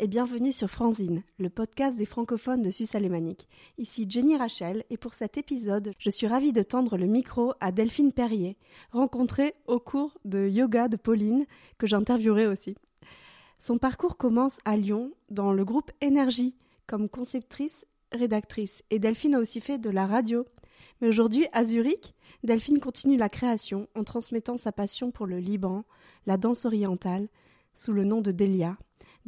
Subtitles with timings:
[0.00, 3.48] et bienvenue sur Franzine, le podcast des francophones de Suisse alémanique.
[3.78, 7.72] Ici Jenny Rachel et pour cet épisode, je suis ravie de tendre le micro à
[7.72, 8.56] Delphine Perrier,
[8.92, 11.46] rencontrée au cours de yoga de Pauline,
[11.78, 12.76] que j'interviewerai aussi.
[13.58, 16.54] Son parcours commence à Lyon, dans le groupe Énergie,
[16.86, 20.44] comme conceptrice, rédactrice, et Delphine a aussi fait de la radio.
[21.00, 25.84] Mais aujourd'hui, à Zurich, Delphine continue la création en transmettant sa passion pour le Liban,
[26.26, 27.28] la danse orientale,
[27.74, 28.76] sous le nom de Delia.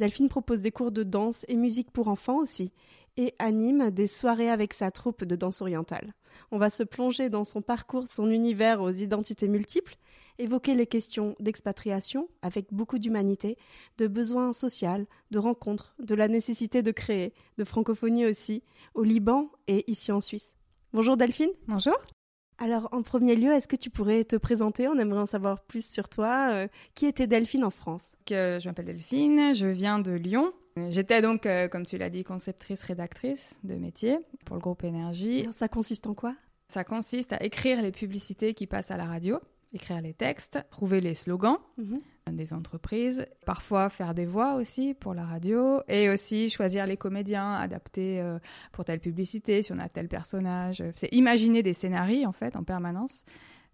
[0.01, 2.71] Delphine propose des cours de danse et musique pour enfants aussi,
[3.17, 6.15] et anime des soirées avec sa troupe de danse orientale.
[6.49, 9.97] On va se plonger dans son parcours, son univers aux identités multiples,
[10.39, 13.59] évoquer les questions d'expatriation avec beaucoup d'humanité,
[13.99, 18.63] de besoins sociaux, de rencontres, de la nécessité de créer, de francophonie aussi,
[18.95, 20.51] au Liban et ici en Suisse.
[20.93, 21.51] Bonjour Delphine.
[21.67, 21.93] Bonjour.
[22.61, 25.83] Alors, en premier lieu, est-ce que tu pourrais te présenter On aimerait en savoir plus
[25.83, 26.51] sur toi.
[26.51, 28.15] Euh, qui était Delphine en France?
[28.29, 30.53] Je m'appelle Delphine, je viens de Lyon.
[30.89, 35.47] J'étais donc, euh, comme tu l'as dit, conceptrice, rédactrice de métier pour le groupe Énergie.
[35.51, 36.35] ça consiste en quoi?
[36.67, 39.39] Ça consiste à écrire les publicités qui passent à la radio,
[39.73, 45.13] écrire les textes, trouver les slogans, mhm des entreprises, parfois faire des voix aussi pour
[45.13, 48.37] la radio, et aussi choisir les comédiens, adapter euh,
[48.71, 50.83] pour telle publicité, si on a tel personnage.
[50.95, 53.23] C'est imaginer des scénarios en fait en permanence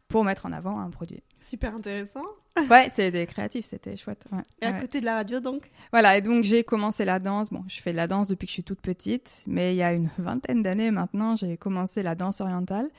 [0.08, 1.22] pour mettre en avant un produit.
[1.42, 2.24] Super intéressant.
[2.70, 4.26] Ouais, c'est des créatifs, c'était chouette.
[4.62, 5.70] Et à côté de la radio donc?
[5.92, 7.52] Voilà, et donc j'ai commencé la danse.
[7.52, 9.84] Bon, je fais de la danse depuis que je suis toute petite, mais il y
[9.84, 12.90] a une vingtaine d'années maintenant, j'ai commencé la danse orientale.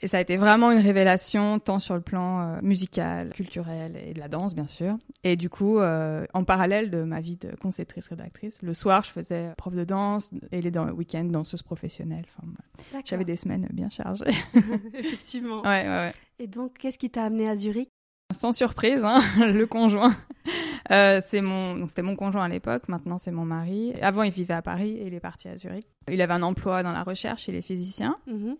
[0.00, 4.12] Et ça a été vraiment une révélation, tant sur le plan euh, musical, culturel et
[4.12, 4.96] de la danse, bien sûr.
[5.22, 9.52] Et du coup, euh, en parallèle de ma vie de conceptrice-rédactrice, le soir, je faisais
[9.56, 12.24] prof de danse et les dans le week-end, danseuse professionnelle.
[12.36, 14.24] Enfin, J'avais des semaines bien chargées.
[14.94, 15.62] Effectivement.
[15.62, 16.12] Ouais, ouais, ouais.
[16.40, 17.88] Et donc, qu'est-ce qui t'a amené à Zurich?
[18.32, 20.16] Sans surprise, hein, le conjoint.
[20.90, 22.88] Euh, c'est mon, c'était mon conjoint à l'époque.
[22.88, 23.94] Maintenant, c'est mon mari.
[24.02, 25.86] Avant, il vivait à Paris et il est parti à Zurich.
[26.10, 27.46] Il avait un emploi dans la recherche.
[27.48, 28.16] Il est physicien.
[28.26, 28.54] Mm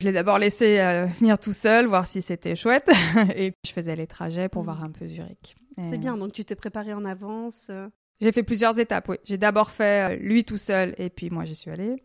[0.00, 2.90] je l'ai d'abord laissé euh, venir tout seul, voir si c'était chouette.
[3.36, 4.66] et je faisais les trajets pour mm.
[4.66, 5.56] voir un peu Zurich.
[5.82, 7.88] C'est bien, donc tu t'es préparé en avance euh.
[8.22, 9.16] J'ai fait plusieurs étapes, oui.
[9.24, 12.02] J'ai d'abord fait euh, lui tout seul, et puis moi, j'y suis allée.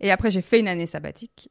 [0.00, 1.50] Et après, j'ai fait une année sabbatique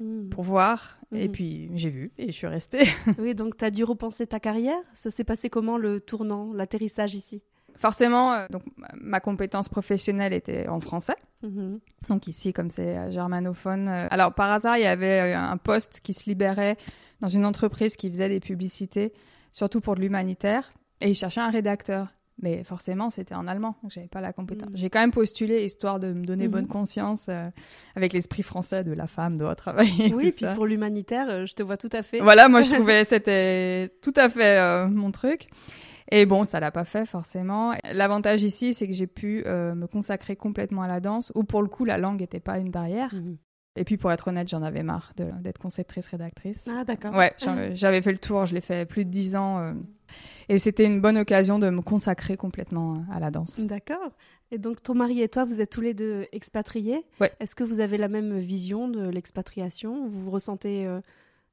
[0.00, 0.30] mm.
[0.30, 0.98] pour voir.
[1.14, 1.32] Et mm.
[1.32, 2.84] puis, j'ai vu, et je suis restée.
[3.18, 4.78] oui, donc tu as dû repenser ta carrière.
[4.94, 7.42] Ça s'est passé comment, le tournant, l'atterrissage ici?
[7.76, 8.62] Forcément, euh, donc
[8.94, 11.16] ma compétence professionnelle était en français.
[11.42, 11.80] Mhm.
[12.08, 13.88] Donc ici, comme c'est euh, germanophone.
[13.88, 16.76] Euh, alors par hasard, il y avait un poste qui se libérait
[17.20, 19.12] dans une entreprise qui faisait des publicités,
[19.52, 22.08] surtout pour de l'humanitaire, et il cherchait un rédacteur.
[22.42, 24.68] Mais forcément, c'était en allemand, donc j'avais pas la compétence.
[24.68, 24.76] Mhm.
[24.76, 26.52] J'ai quand même postulé histoire de me donner mhm.
[26.52, 27.30] bonne conscience
[27.94, 30.12] avec l'esprit français de la femme doit travailler.
[30.12, 32.20] Oui, puis pour l'humanitaire, je te vois tout à fait.
[32.20, 35.48] Voilà, moi je trouvais c'était tout à fait mon truc.
[36.12, 37.74] Et bon, ça l'a pas fait forcément.
[37.92, 41.62] L'avantage ici, c'est que j'ai pu euh, me consacrer complètement à la danse, où pour
[41.62, 43.14] le coup, la langue n'était pas une barrière.
[43.14, 43.38] Mhm.
[43.76, 46.68] Et puis pour être honnête, j'en avais marre d'être conceptrice rédactrice.
[46.70, 47.14] Ah d'accord.
[47.14, 47.34] Ouais,
[47.72, 49.74] j'avais fait le tour, je l'ai fait plus de dix ans, euh,
[50.48, 53.66] et c'était une bonne occasion de me consacrer complètement euh, à la danse.
[53.66, 54.12] D'accord.
[54.50, 57.04] Et donc ton mari et toi, vous êtes tous les deux expatriés.
[57.20, 57.32] Ouais.
[57.40, 60.08] Est-ce que vous avez la même vision de l'expatriation?
[60.08, 61.00] Vous ressentez euh,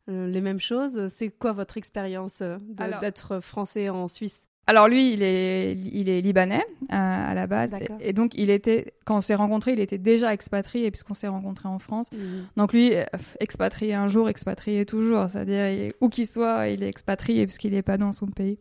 [0.08, 1.08] les mêmes choses.
[1.09, 2.58] C'est quoi votre expérience euh,
[3.02, 4.47] d'être français en Suisse?
[4.66, 8.94] Alors lui, il est, il est libanais euh, à la base, et, donc il était,
[9.03, 12.09] quand on s'est rencontrés, il était déjà expatrié puisqu'on s'est rencontrés en France.
[12.14, 12.47] Mhm.
[12.56, 12.94] Donc lui,
[13.41, 17.97] expatrié un jour, expatrié toujours, c'est-à-dire où qu'il soit, il est expatrié puisqu'il n'est pas
[17.97, 18.58] dans son pays.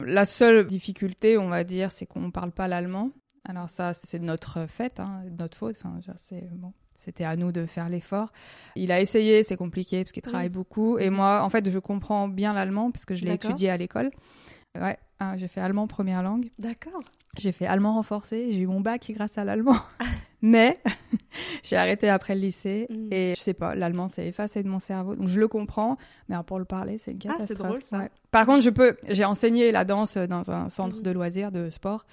[0.00, 3.12] La seule difficulté, on va dire, c'est qu'on ne parle pas l'allemand.
[3.48, 5.76] Alors ça, c'est notre fait, hein, notre faute.
[5.78, 8.32] Enfin, c'est bon, c'était à nous de faire l'effort.
[8.74, 10.98] Il a essayé, c'est compliqué parce qu'il travaille beaucoup.
[10.98, 14.10] Et moi, en fait, je comprends bien l'allemand puisque je l'ai étudié à l'école.
[14.80, 16.50] Ouais, hein, j'ai fait allemand première langue.
[16.58, 17.00] D'accord.
[17.38, 18.52] J'ai fait allemand renforcé.
[18.52, 19.78] J'ai eu mon bac grâce à l'allemand.
[20.42, 20.80] Mais
[21.62, 23.08] j'ai arrêté après le lycée mm.
[23.10, 25.16] et je sais pas, l'allemand s'est effacé de mon cerveau.
[25.16, 25.96] Donc je le comprends,
[26.28, 27.50] mais pour le parler, c'est une catastrophe.
[27.50, 28.08] Ah, c'est drôle ça.
[28.30, 28.96] Par contre, je peux.
[29.08, 31.02] J'ai enseigné la danse dans un centre mm.
[31.02, 32.04] de loisirs de sport.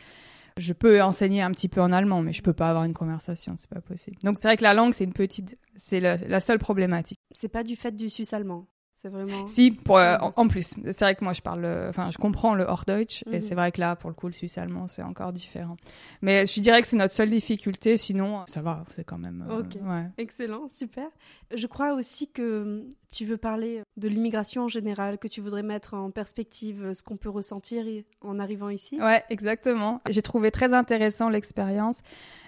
[0.58, 3.56] Je peux enseigner un petit peu en allemand, mais je peux pas avoir une conversation,
[3.58, 4.18] c'est pas possible.
[4.24, 7.20] Donc c'est vrai que la langue, c'est une petite, c'est la, seule problématique.
[7.32, 8.68] C'est pas du fait du suisse allemand.
[9.04, 9.48] C'est vraiment.
[9.48, 12.64] Si, pour, euh, en, plus, c'est vrai que moi je parle, enfin je comprends le
[12.64, 13.42] Hochdeutsch et mhm.
[13.42, 15.76] c'est vrai que là, pour le coup, le suisse allemand c'est encore différent.
[16.22, 19.46] Mais je dirais que c'est notre seule difficulté, sinon ça va, c'est quand même.
[19.50, 19.78] Euh, ok.
[20.18, 21.08] Excellent, super.
[21.54, 25.96] Je crois aussi que tu veux parler de l'immigration en général, que tu voudrais mettre
[25.96, 27.86] en perspective ce qu'on peut ressentir
[28.22, 29.02] en arrivant ici.
[29.02, 30.02] Ouais, exactement.
[30.10, 32.04] J'ai trouvé très intéressant l'expérience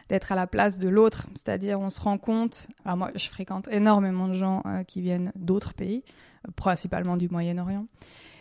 [0.10, 2.68] d'être à la place de l'autre, c'est-à-dire on se rend compte.
[2.84, 6.04] Alors moi, je fréquente énormément de gens euh, qui viennent d'autres pays
[6.56, 7.86] principalement du Moyen-Orient.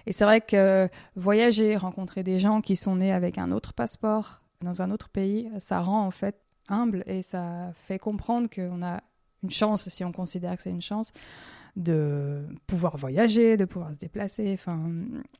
[0.06, 4.42] Et c'est vrai que voyager, rencontrer des gens qui sont nés avec un autre passeport,
[4.60, 6.36] dans un autre pays, ça rend en fait
[6.68, 9.00] humble et ça fait comprendre qu'on a
[9.42, 11.12] une chance, si on considère que c'est une chance,
[11.76, 14.80] de pouvoir voyager, de pouvoir se déplacer, enfin,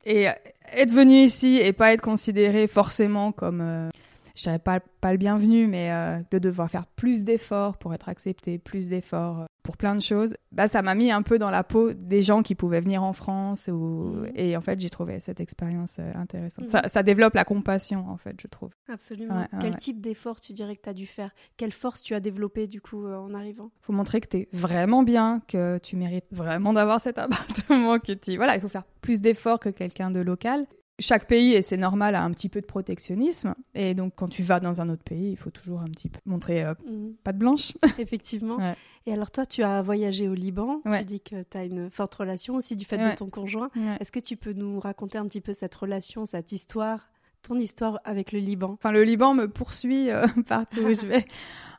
[0.05, 0.27] et
[0.73, 3.89] être venu ici et pas être considéré forcément comme euh,
[4.35, 8.09] je dirais pas, pas le bienvenu, mais euh, de devoir faire plus d'efforts pour être
[8.09, 11.49] accepté, plus d'efforts euh, pour plein de choses, bah, ça m'a mis un peu dans
[11.49, 13.67] la peau des gens qui pouvaient venir en France.
[13.67, 14.11] Ou...
[14.13, 14.31] Mhm.
[14.35, 16.67] Et en fait, j'ai trouvé cette expérience euh, intéressante.
[16.67, 16.89] Ça, mhm.
[16.89, 18.71] ça, développe la compassion, en fait, je trouve.
[18.89, 19.47] Absolument.
[19.59, 21.31] Quel type d'effort tu dirais que tu as dû faire?
[21.55, 23.71] Quelle force tu as développée, du coup, en arrivant?
[23.81, 27.99] Il faut montrer que tu es vraiment bien, que tu mérites vraiment d'avoir cet appartement.
[27.99, 28.35] Que tu...
[28.35, 30.67] Voilà, il faut faire plus d'efforts que quelqu'un de local
[30.99, 33.53] chaque pays, et c'est normal, a un petit peu de protectionnisme.
[33.73, 36.19] Et donc, quand tu vas dans un autre pays, il faut toujours un petit peu
[36.25, 37.15] montrer euh, mhm.
[37.23, 37.73] pas de blanche.
[37.99, 38.57] Effectivement.
[39.05, 40.81] Et alors, toi, tu as voyagé au Liban.
[40.99, 43.69] Tu dis que tu as une forte relation aussi du fait de ton conjoint.
[43.99, 47.07] Est-ce que tu peux nous raconter un petit peu cette relation, cette histoire
[47.45, 48.71] ton histoire avec le Liban?
[48.73, 51.25] Enfin, le Liban me poursuit euh, partout où je vais.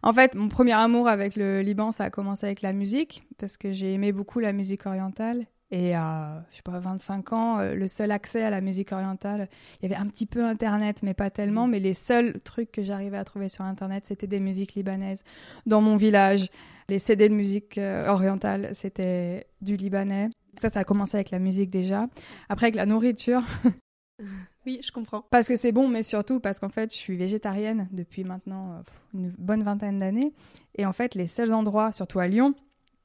[0.02, 3.56] En fait, mon premier amour avec le Liban, ça a commencé avec la musique, parce
[3.56, 5.46] que j'ai aimé beaucoup la musique orientale.
[5.72, 9.48] Et à, je sais pas, 25 ans, euh, le seul accès à la musique orientale,
[9.80, 11.66] il y avait un petit peu Internet, mais pas tellement.
[11.66, 11.70] Mm.
[11.70, 15.24] Mais les seuls trucs que j'arrivais à trouver sur Internet, c'était des musiques libanaises.
[15.66, 16.48] Dans mon village,
[16.88, 20.30] les CD de musique euh, orientale, c'était du libanais.
[20.56, 22.06] Ça, ça a commencé avec la musique déjà.
[22.48, 23.42] Après, avec la nourriture.
[24.66, 25.24] oui, je comprends.
[25.30, 28.82] Parce que c'est bon, mais surtout parce qu'en fait, je suis végétarienne depuis maintenant euh,
[29.14, 30.32] une bonne vingtaine d'années.
[30.76, 32.54] Et en fait, les seuls endroits, surtout à Lyon,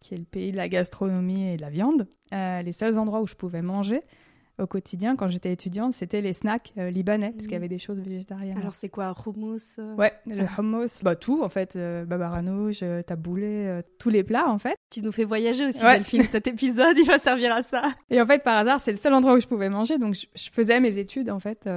[0.02, 3.22] qui est le pays de la gastronomie et de la viande, euh, les seuls endroits
[3.22, 4.02] où je pouvais manger
[4.60, 7.80] au quotidien quand j'étais étudiante, c'était les snacks euh, libanais, parce qu'il y avait des
[7.80, 8.58] choses végétariennes.
[8.60, 14.10] Alors c'est quoi, hummus euh Ouais, le hummus, bah tout en fait, babaranouche, taboulé, tous
[14.10, 14.76] les plats en fait.
[14.92, 17.94] Tu nous fais voyager aussi, Delphine, cet épisode, il va servir à ça.
[18.10, 20.50] Et en fait, par hasard, c'est le seul endroit où je pouvais manger, donc je,
[20.52, 21.68] faisais mes études en fait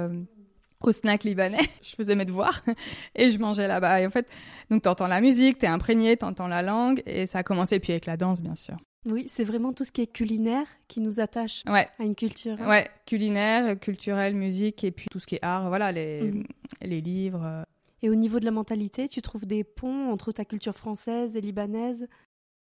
[0.87, 1.63] au snack libanais.
[1.83, 2.61] je faisais mes devoirs
[3.15, 4.01] et je mangeais là-bas.
[4.01, 4.27] Et en fait,
[4.69, 8.05] donc t'entends la musique, t'es imprégné, t'entends la langue et ça a commencé puis avec
[8.05, 8.77] la danse, bien sûr.
[9.05, 12.57] Oui, c'est vraiment tout ce qui est culinaire qui nous attache à une culture.
[12.59, 12.67] Hein.
[12.67, 16.43] Ouais, culinaire, culturel, musique et puis tout ce qui est art, voilà, les, mhm.
[16.81, 17.65] les livres.
[18.01, 21.41] Et au niveau de la mentalité, tu trouves des ponts entre ta culture française et
[21.41, 22.07] libanaise?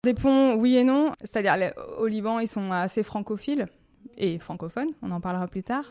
[0.02, 1.12] Des ponts, oui et non.
[1.22, 3.66] C'est-à-dire, au Liban, ils sont assez francophiles
[4.16, 5.90] et francophones, on en parlera plus tard.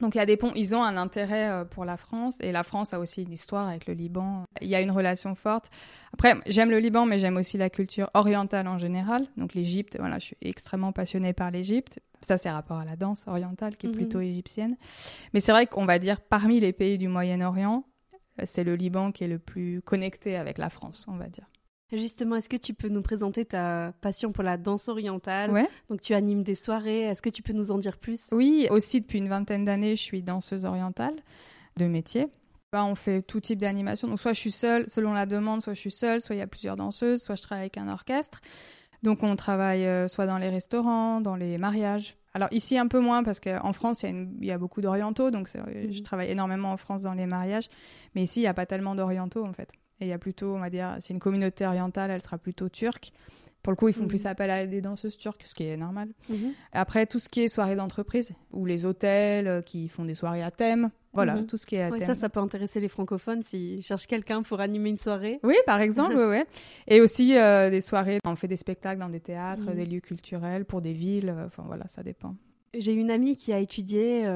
[0.00, 2.50] Donc il y a des ponts, ils ont un intérêt euh, pour la France et
[2.50, 4.44] la France a aussi une histoire avec le Liban.
[4.60, 5.70] Il y a une relation forte.
[6.12, 9.26] Après, j'aime le Liban, mais j'aime aussi la culture orientale en général.
[9.36, 12.00] Donc l'Égypte, voilà, je suis extrêmement passionnée par l'Égypte.
[12.22, 13.96] Ça, c'est rapport à la danse orientale qui est mhm.
[13.96, 14.76] plutôt égyptienne.
[15.34, 17.84] Mais c'est vrai qu'on va dire parmi les pays du Moyen-Orient,
[18.40, 21.46] euh, c'est le Liban qui est le plus connecté avec la France, on va dire.
[21.92, 25.68] Justement, est-ce que tu peux nous présenter ta passion pour la danse orientale?
[25.90, 28.30] Donc tu animes des soirées, est-ce que tu peux nous en dire plus?
[28.32, 31.14] Oui, aussi depuis une vingtaine d'années, je suis danseuse orientale
[31.76, 32.28] de métier.
[32.72, 34.08] Bah, on fait tout type d'animation.
[34.08, 36.42] Donc soit je suis seule, selon la demande, soit je suis seule, soit il y
[36.42, 38.40] a plusieurs danseuses, soit je travaille avec un orchestre.
[39.02, 42.16] Donc on travaille euh, soit dans les restaurants, dans les mariages.
[42.32, 45.58] Alors ici un peu moins parce qu'en France il y, a beaucoup d'orientaux, donc je
[45.58, 46.02] mhm.
[46.02, 47.68] travaille énormément en France dans les mariages,
[48.14, 49.68] mais ici il n'y a pas tellement d'orientaux en fait.
[50.02, 52.68] Et il y a plutôt, on va dire, c'est une communauté orientale, elle sera plutôt
[52.68, 53.12] turque.
[53.62, 54.30] Pour le coup, ils font plus mhm.
[54.30, 56.08] appel à des danseuses turques, ce qui est normal.
[56.28, 56.54] Mhm.
[56.72, 60.42] Après, tout ce qui est soirée d'entreprise, ou les hôtels euh, qui font des soirées
[60.42, 61.46] à thème, voilà, mhm.
[61.46, 62.04] tout ce qui est à thème.
[62.04, 65.38] Ça, ça peut intéresser les francophones s'ils cherchent quelqu'un pour animer une soirée.
[65.44, 66.44] Oui, par exemple, ouais.
[66.88, 70.64] Et aussi euh, des soirées, on fait des spectacles dans des théâtres, des lieux culturels,
[70.64, 72.34] pour des villes, euh, enfin voilà, ça dépend.
[72.74, 74.26] J'ai une amie qui a étudié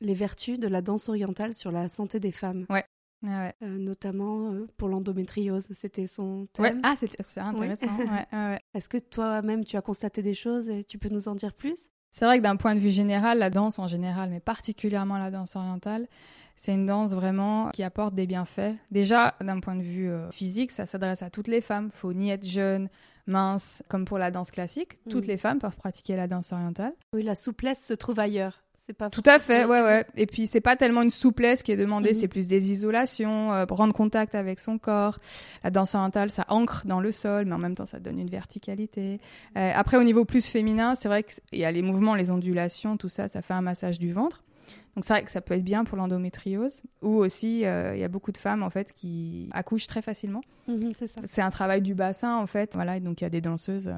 [0.00, 2.66] les vertus de la danse orientale sur la santé des femmes.
[2.68, 2.84] Ouais.
[3.26, 5.68] Ah euh, notamment euh, pour l'endométriose.
[5.72, 6.80] C'était son thème.
[6.82, 7.88] Ah, c'est intéressant.
[8.74, 11.88] Est-ce que toi-même, tu as constaté des choses et tu peux nous en dire plus?
[12.10, 15.32] C'est vrai que d'un point de vue général, la danse en général, mais particulièrement la
[15.32, 16.06] danse orientale,
[16.56, 18.76] c'est une danse vraiment qui apporte des bienfaits.
[18.92, 21.90] Déjà, d'un point de vue euh, physique, ça s'adresse à toutes les femmes.
[21.92, 22.88] Il faut ni être jeune,
[23.26, 24.92] mince, comme pour la danse classique.
[25.10, 26.92] Toutes les femmes peuvent pratiquer la danse orientale.
[27.14, 28.63] Oui, la souplesse se trouve ailleurs.
[28.92, 30.04] Pas Tout à fait, ouais, ouais.
[30.16, 32.14] Et puis c'est pas tellement une souplesse qui est demandée, mhm.
[32.14, 35.18] c'est plus des isolations, euh, prendre contact avec son corps.
[35.62, 38.28] La danse orientale, ça ancre dans le sol, mais en même temps, ça donne une
[38.28, 39.20] verticalité.
[39.56, 42.96] Euh, après, au niveau plus féminin, c'est vrai qu'il y a les mouvements, les ondulations,
[42.96, 44.44] tout ça, ça fait un massage du ventre.
[44.94, 46.82] Donc c'est vrai que ça peut être bien pour l'endométriose.
[47.02, 50.42] Ou aussi, euh, il y a beaucoup de femmes en fait qui accouchent très facilement.
[50.68, 50.92] Mhm,
[51.24, 52.74] c'est un travail du bassin en fait.
[52.74, 53.92] Voilà, et donc il y a des danseuses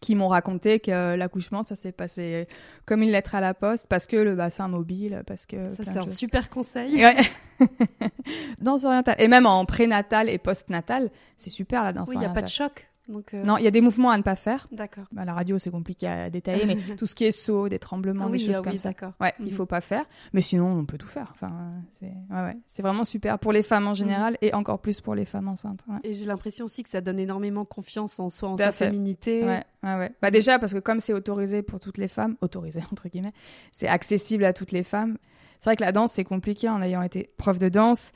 [0.00, 2.46] qui m'ont raconté que l'accouchement ça s'est passé
[2.84, 5.98] comme une lettre à la poste parce que le bassin mobile parce que ça c'est
[5.98, 6.96] un super conseil.
[6.96, 7.16] Ouais.
[8.60, 12.26] danse orientale et même en prénatal et postnatal c'est super la danse oui il n'y
[12.26, 14.36] a pas de choc Donc, euh, Non, il y a des mouvements à ne pas
[14.36, 14.66] faire.
[14.72, 15.04] D'accord.
[15.12, 18.26] Bah, la radio, c'est compliqué à détailler, mais tout ce qui est saut, des tremblements,
[18.28, 18.90] ah des choses ah comme ça.
[19.20, 19.50] Ouais, il mhm.
[19.52, 20.04] faut pas faire.
[20.32, 21.28] Mais sinon, on peut tout faire.
[21.32, 21.52] Enfin,
[22.00, 22.56] c'est ouais, ouais.
[22.78, 24.48] vraiment super pour les femmes en général mhm.
[24.48, 25.84] et encore plus pour les femmes enceintes.
[26.02, 29.44] Et j'ai l'impression aussi que ça donne énormément confiance en soi, en sa féminité.
[29.44, 33.08] Ouais, ouais, Bah, déjà, parce que comme c'est autorisé pour toutes les femmes, autorisé entre
[33.08, 33.34] guillemets,
[33.72, 35.18] c'est accessible à toutes les femmes.
[35.60, 38.12] C'est vrai que la danse, c'est compliqué en ayant été prof de danse.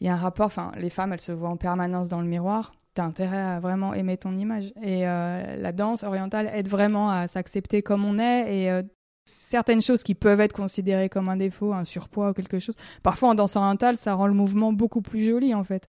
[0.00, 2.26] Il y a un rapport, enfin, les femmes, elles se voient en permanence dans le
[2.26, 4.72] miroir t'as intérêt à vraiment aimer ton image.
[4.82, 8.82] Et euh, la danse orientale aide vraiment à s'accepter comme on est et euh,
[9.24, 12.74] certaines choses qui peuvent être considérées comme un défaut, un surpoids ou quelque chose.
[13.04, 15.86] Parfois en danse orientale, ça rend le mouvement beaucoup plus joli en fait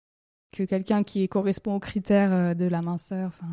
[0.54, 3.28] que quelqu'un qui correspond aux critères euh, de la minceur.
[3.36, 3.52] Enfin,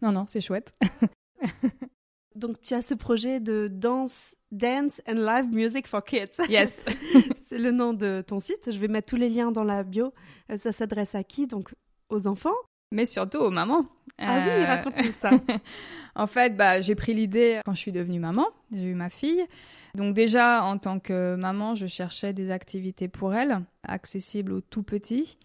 [0.00, 0.72] non, non, c'est chouette.
[2.36, 6.30] Donc tu as ce projet de danse, dance and live music for kids.
[6.48, 6.84] Yes.
[7.52, 8.70] c'est le nom de ton site.
[8.70, 10.14] Je vais mettre tous les liens dans la bio.
[10.56, 11.74] Ça s'adresse à qui Donc
[12.08, 12.54] aux enfants
[12.92, 13.86] mais surtout aux mamans.
[14.18, 15.30] Ah oui, euh, raconte-nous ça.
[16.14, 18.46] en fait, bah, j'ai pris l'idée quand je suis devenue maman.
[18.70, 19.46] J'ai eu ma fille.
[19.94, 24.82] Donc déjà, en tant que maman, je cherchais des activités pour elle, accessibles aux tout
[24.82, 25.38] petits,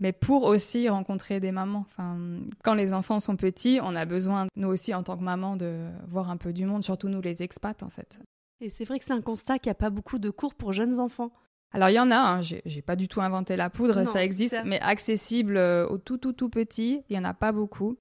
[0.00, 1.84] mais pour aussi rencontrer des mamans.
[1.90, 2.16] Enfin,
[2.64, 5.88] quand les enfants sont petits, on a besoin, nous aussi, en tant que maman, de
[6.06, 8.18] voir un peu du monde, surtout nous les expats, en fait.
[8.60, 10.72] Et c'est vrai que c'est un constat qu'il n'y a pas beaucoup de cours pour
[10.72, 11.32] jeunes enfants.
[11.72, 14.56] Alors il y en a, hein, j'ai pas du tout inventé la poudre, ça existe,
[14.64, 17.98] mais accessible euh, aux tout tout tout petits, il y en a pas beaucoup.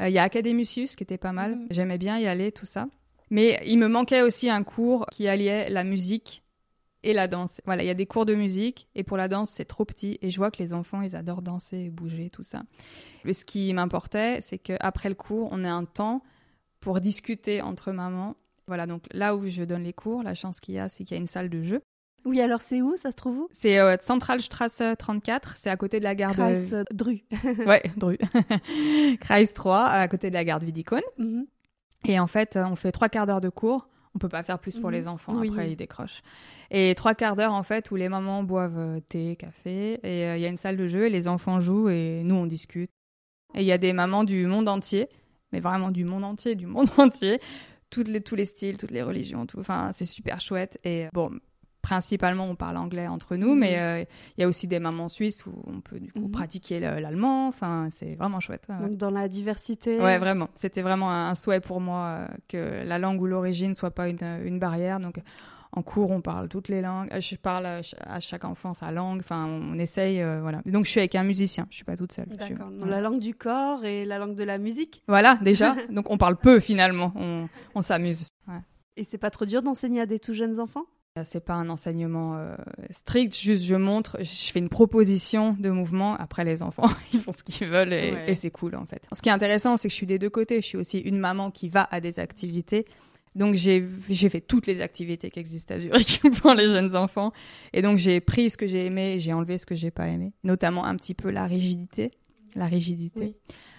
[0.00, 1.66] Euh, il y a Académusius qui était pas mal, mm.
[1.70, 2.88] j'aimais bien y aller, tout ça.
[3.28, 6.42] Mais il me manquait aussi un cours qui alliait la musique
[7.02, 7.60] et la danse.
[7.66, 10.18] Voilà, il y a des cours de musique et pour la danse c'est trop petit
[10.22, 12.62] et je vois que les enfants ils adorent danser, bouger, tout ça.
[13.24, 16.22] Mais ce qui m'importait, c'est qu'après le cours, on ait un temps
[16.80, 18.34] pour discuter entre mamans.
[18.70, 21.16] Voilà, donc là où je donne les cours, la chance qu'il y a, c'est qu'il
[21.16, 21.82] y a une salle de jeu.
[22.24, 23.48] Oui, alors c'est où Ça se trouve où?
[23.50, 26.84] C'est euh, Zentralstrasse 34, c'est à côté de la gare Kreis de...
[26.92, 27.24] Dru.
[27.66, 28.16] ouais, Dru.
[29.20, 31.02] Kreis 3, à côté de la gare de Vidicone.
[31.18, 31.48] Mhm.
[32.06, 33.88] Et en fait, on fait trois quarts d'heure de cours.
[34.14, 34.94] On peut pas faire plus pour mhm.
[34.94, 36.22] les enfants, après ils décrochent.
[36.70, 40.36] Et trois quarts d'heure en fait où les mamans boivent euh, thé, café, et euh,
[40.36, 42.92] il y a une salle de jeu et les enfants jouent et nous on discute.
[43.56, 45.08] Et il y a des mamans du monde entier,
[45.52, 47.40] mais vraiment du monde entier, du monde entier,
[47.90, 49.60] toutes les, tous les styles, toutes les religions, tout.
[49.60, 50.78] Enfin, c'est super chouette.
[50.84, 51.30] Et bon,
[51.82, 53.78] principalement on parle anglais entre nous, mais mhm.
[53.78, 54.04] euh,
[54.36, 56.30] il y a aussi des mamans suisses où on peut du coup mhm.
[56.30, 57.48] pratiquer l'allemand.
[57.48, 58.68] Enfin, c'est vraiment chouette.
[58.80, 59.98] Donc dans la diversité.
[59.98, 60.48] Ouais, vraiment.
[60.54, 64.18] C'était vraiment un, souhait pour moi euh, que la langue ou l'origine soit pas une,
[64.44, 65.00] une, barrière.
[65.00, 65.20] Donc
[65.72, 67.08] en cours, on parle toutes les langues.
[67.20, 69.20] Je parle à chaque enfant sa langue.
[69.20, 70.62] Enfin, on essaye, euh, voilà.
[70.66, 71.66] donc je suis avec un musicien.
[71.70, 72.26] Je suis pas toute seule.
[72.26, 72.70] D'accord.
[72.84, 75.02] La langue du corps et la langue de la musique.
[75.06, 75.76] Voilà, déjà.
[75.90, 77.12] donc on parle peu finalement.
[77.14, 78.26] On, on s'amuse.
[78.96, 80.84] Et c'est pas trop dur d'enseigner à des tout jeunes enfants?
[81.24, 82.54] C'est pas un enseignement euh,
[82.90, 86.14] strict, juste je montre, je fais une proposition de mouvement.
[86.14, 89.08] Après, les enfants, ils font ce qu'ils veulent et, c'est cool en fait.
[89.12, 90.60] Ce qui est intéressant, c'est que je suis des deux côtés.
[90.60, 92.86] Je suis aussi une maman qui va à des activités.
[93.36, 93.80] Donc j'ai
[94.28, 97.32] fait toutes les activités qui existent à Zurich pour les jeunes enfants.
[97.72, 100.08] Et donc j'ai pris ce que j'ai aimé et j'ai enlevé ce que j'ai pas
[100.08, 100.32] aimé.
[100.42, 102.10] Notamment un petit peu la rigidité.
[102.56, 103.36] La rigidité.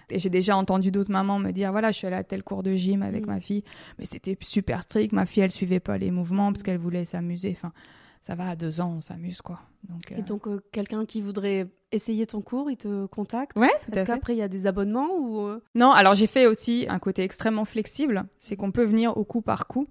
[0.09, 2.63] Et j'ai déjà entendu d'autres mamans me dire voilà, je suis allée à tel cours
[2.63, 3.63] de gym avec ma fille,
[3.97, 5.13] mais c'était super strict.
[5.13, 7.51] Ma fille, elle suivait pas les mouvements parce qu'elle voulait s'amuser.
[7.51, 7.71] Enfin,
[8.21, 9.59] ça va à deux ans, on s'amuse quoi.
[9.89, 13.91] Donc, Et donc, euh, quelqu'un qui voudrait essayer ton cours, il te contacte Ouais, tout
[13.91, 15.61] Est-ce qu'après, il y a des abonnements ou euh?
[15.75, 18.23] Non, alors j'ai fait aussi un côté extrêmement flexible.
[18.37, 19.87] C'est qu'on peut venir au coup par coup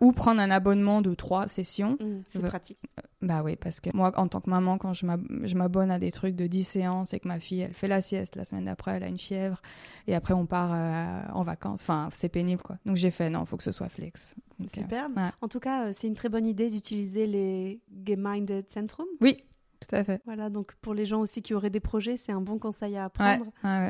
[0.00, 1.98] ou prendre un abonnement de trois sessions.
[2.00, 2.78] Mmh, c'est pratique.
[2.98, 5.06] Euh, bah oui, parce que moi, en tant que maman, quand je
[5.56, 8.36] m'abonne à des trucs de 10 séances et que ma fille, elle fait la sieste,
[8.36, 9.60] la semaine d'après, elle a une fièvre,
[10.06, 11.82] et après, on part euh, en vacances.
[11.82, 12.78] Enfin, c'est pénible, quoi.
[12.86, 14.36] Donc, j'ai fait, non, il faut que ce soit flex.
[14.72, 15.08] Super.
[15.40, 19.06] En tout cas, euh, c'est une très bonne idée d'utiliser les Geminded Centrum.
[19.20, 19.36] Oui,
[19.80, 20.20] tout à fait.
[20.24, 23.04] Voilà, donc pour les gens aussi qui auraient des projets, c'est un bon conseil à
[23.04, 23.46] apprendre.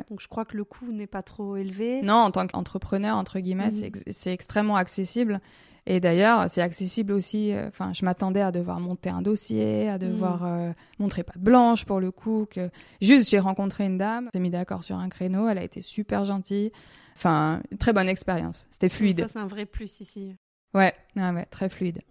[0.09, 2.01] donc je crois que le coût n'est pas trop élevé.
[2.01, 4.11] Non, en tant qu'entrepreneur, entre guillemets, mmh.
[4.11, 5.39] c'est extrêmement accessible.
[5.85, 7.53] Et d'ailleurs, c'est accessible aussi.
[7.53, 10.47] Euh, enfin, je m'attendais à devoir monter un dossier, à devoir mm.
[10.47, 12.47] euh, montrer pas de blanche pour le coup.
[12.49, 12.69] Que
[13.01, 16.25] juste, j'ai rencontré une dame, s'est mis d'accord sur un créneau, elle a été super
[16.25, 16.71] gentille.
[17.15, 18.67] Enfin, très bonne expérience.
[18.69, 19.21] C'était fluide.
[19.21, 20.35] Ça, c'est un vrai plus ici.
[20.73, 22.01] Ouais, ouais, très fluide.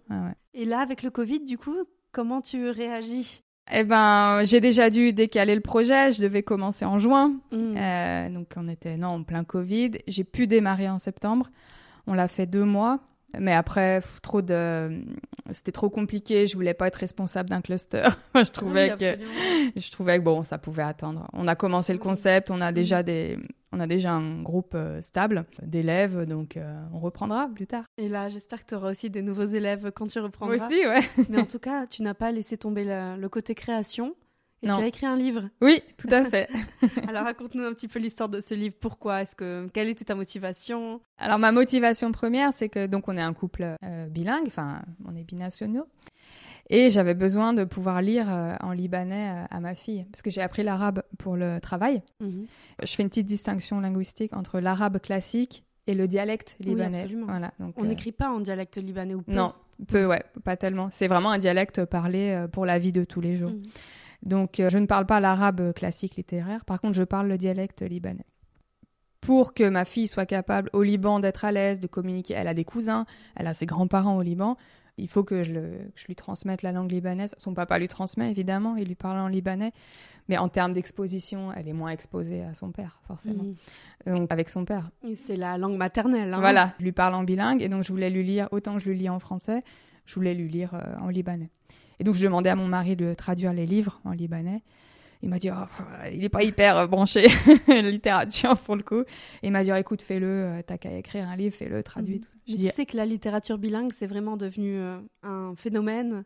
[0.53, 1.75] Et là, avec le Covid, du coup,
[2.11, 3.41] comment tu réagis?
[3.71, 6.11] Eh ben, j'ai déjà dû décaler le projet.
[6.11, 7.39] Je devais commencer en juin.
[7.51, 7.77] Mm.
[7.77, 9.91] Euh, donc, on était non en plein Covid.
[10.07, 11.49] J'ai pu démarrer en septembre.
[12.07, 12.99] On l'a fait deux mois.
[13.37, 15.03] Mais après, trop de,
[15.51, 16.47] c'était trop compliqué.
[16.47, 18.03] Je voulais pas être responsable d'un cluster.
[18.35, 19.17] je trouvais que,
[19.75, 21.27] je trouvais que bon, ça pouvait attendre.
[21.33, 23.37] On a commencé le concept, on a déjà des,
[23.71, 27.83] on a déjà un groupe euh, stable d'élèves, donc euh, on reprendra plus tard.
[27.97, 30.65] Et là, j'espère que tu auras aussi des nouveaux élèves quand tu reprendras.
[30.65, 31.01] Aussi, ouais.
[31.29, 34.15] Mais en tout cas, tu n'as pas laissé tomber le côté création
[34.61, 36.49] Et tu as écrit un livre Oui, tout à fait.
[37.07, 38.75] Alors raconte-nous un petit peu l'histoire de ce livre.
[38.79, 41.01] Pourquoi Est-ce que quelle était ta motivation?
[41.17, 45.15] Alors ma motivation première, c'est que donc on est un couple euh, bilingue, enfin on
[45.15, 45.87] est binationaux,
[46.69, 50.29] et j'avais besoin de pouvoir lire euh, en libanais euh, à ma fille parce que
[50.29, 52.01] j'ai appris l'arabe pour le travail.
[52.19, 52.45] Mhm.
[52.83, 57.07] Je fais une petite distinction linguistique entre l'arabe classique et le dialecte libanais.
[57.09, 57.51] Oui, voilà.
[57.59, 59.31] Donc, on n'écrit pas en dialecte libanais ou peu?
[59.31, 59.53] Non,
[59.87, 60.89] peu, ouais, pas tellement.
[60.91, 63.51] C'est vraiment un dialecte parlé pour la vie de tous les jours.
[63.51, 63.63] Mhm.
[64.23, 66.65] Donc, euh, je ne parle pas l'arabe classique littéraire.
[66.65, 68.25] Par contre, je parle le dialecte libanais.
[69.21, 72.53] Pour que ma fille soit capable au Liban d'être à l'aise, de communiquer, elle a
[72.53, 74.55] des cousins, elle a ses grands-parents au Liban,
[74.99, 75.53] il faut que je,
[76.07, 77.33] lui transmette la langue libanaise.
[77.37, 79.71] Son papa lui transmet, évidemment, il lui parle en libanais.
[80.27, 83.45] Mais en termes d'exposition, elle est moins exposée à son père, forcément.
[84.05, 84.91] Donc, avec son père.
[85.23, 86.33] C'est la langue maternelle.
[86.33, 86.39] Hein.
[86.39, 88.89] Voilà, je lui parle en bilingue, et donc je voulais lui lire, autant que je
[88.89, 89.63] lui lis en français,
[90.05, 91.49] je voulais lui lire euh, en libanais.
[91.99, 94.63] Et donc, je demandais à mon mari de traduire les livres en libanais.
[95.21, 95.65] Il m'a dit, oh,
[96.13, 97.27] il n'est pas hyper euh, branché
[97.67, 99.01] littérature pour le coup.
[99.01, 102.15] Et il m'a dit, oh, écoute, fais-le, euh, t'as qu'à écrire un livre, fais-le, traduis.
[102.15, 102.21] Mhm.
[102.21, 102.29] Tout.
[102.47, 106.23] Je tu sais que la littérature bilingue, c'est vraiment devenu euh, un phénomène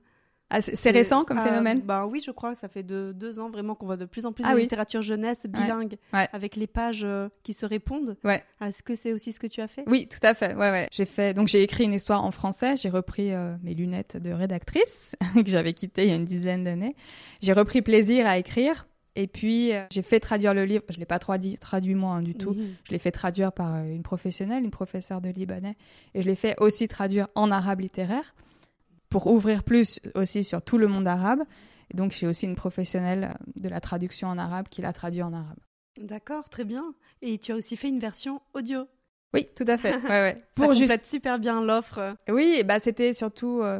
[0.53, 1.81] ah, c'est récent comme ah, phénomène?
[1.81, 4.31] bah Oui, je crois que ça fait deux ans vraiment qu'on voit de plus en
[4.31, 8.17] plus ah de littérature jeunesse bilingue avec les pages euh, qui se répondent.
[8.23, 8.43] Ouais.
[8.61, 9.83] Est-ce que c'est aussi ce que tu as fait?
[9.87, 10.53] Oui, tout à fait.
[10.53, 10.87] Ouais, ouais.
[10.91, 12.75] J'ai fait donc j'ai écrit une histoire en français.
[12.77, 16.63] J'ai repris euh, mes lunettes de rédactrice que j'avais quittées il y a une dizaine
[16.63, 16.95] d'années.
[17.41, 18.87] J'ai repris plaisir à écrire.
[19.15, 20.83] Et puis, euh, j'ai fait traduire le livre.
[20.89, 22.55] Je ne l'ai pas traduit, traduit moi hein, du tout.
[22.83, 25.75] Je l'ai fait traduire par une professionnelle, une professeure de libanais.
[26.15, 28.33] Et je l'ai fait aussi traduire en arabe littéraire
[29.13, 31.43] pour ouvrir plus aussi sur tout le monde arabe.
[31.93, 35.31] Et donc, j'ai aussi une professionnelle de la traduction en arabe qui l'a traduit en
[35.33, 35.59] arabe.
[36.01, 36.95] D'accord, très bien.
[37.21, 38.87] Et tu as aussi fait une version audio.
[39.35, 39.95] Oui, tout à fait.
[39.97, 40.43] Ouais, ouais.
[40.55, 42.15] Pour Ça complète super bien l'offre.
[42.27, 43.79] Oui, bah c'était surtout euh,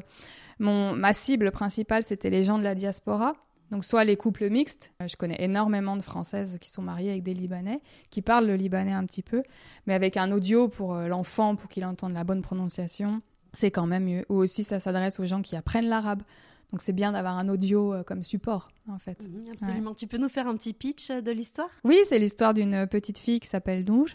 [0.59, 3.33] mon ma cible principale, c'était les gens de la diaspora.
[3.71, 7.23] Donc soit les couples mixtes, euh, je connais énormément de Françaises qui sont mariées avec
[7.23, 9.41] des Libanais, qui parlent le libanais un petit peu,
[9.87, 13.85] mais avec un audio pour euh, l'enfant, pour qu'il entende la bonne prononciation, c'est quand
[13.85, 14.25] même mieux.
[14.29, 16.23] Ou aussi, ça s'adresse aux gens qui apprennent l'arabe.
[16.71, 19.21] Donc c'est bien d'avoir un audio euh, comme support, en fait.
[19.21, 19.93] Mhm, absolument.
[19.93, 21.69] Tu peux nous faire un petit pitch euh, de l'histoire?
[21.83, 24.07] Oui, c'est l'histoire d'une petite fille qui s'appelle Nour.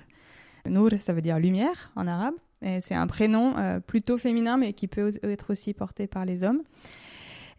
[0.66, 2.34] Nour, ça veut dire lumière en arabe.
[2.60, 6.42] Et c'est un prénom euh, plutôt féminin, mais qui peut être aussi porté par les
[6.42, 6.62] hommes.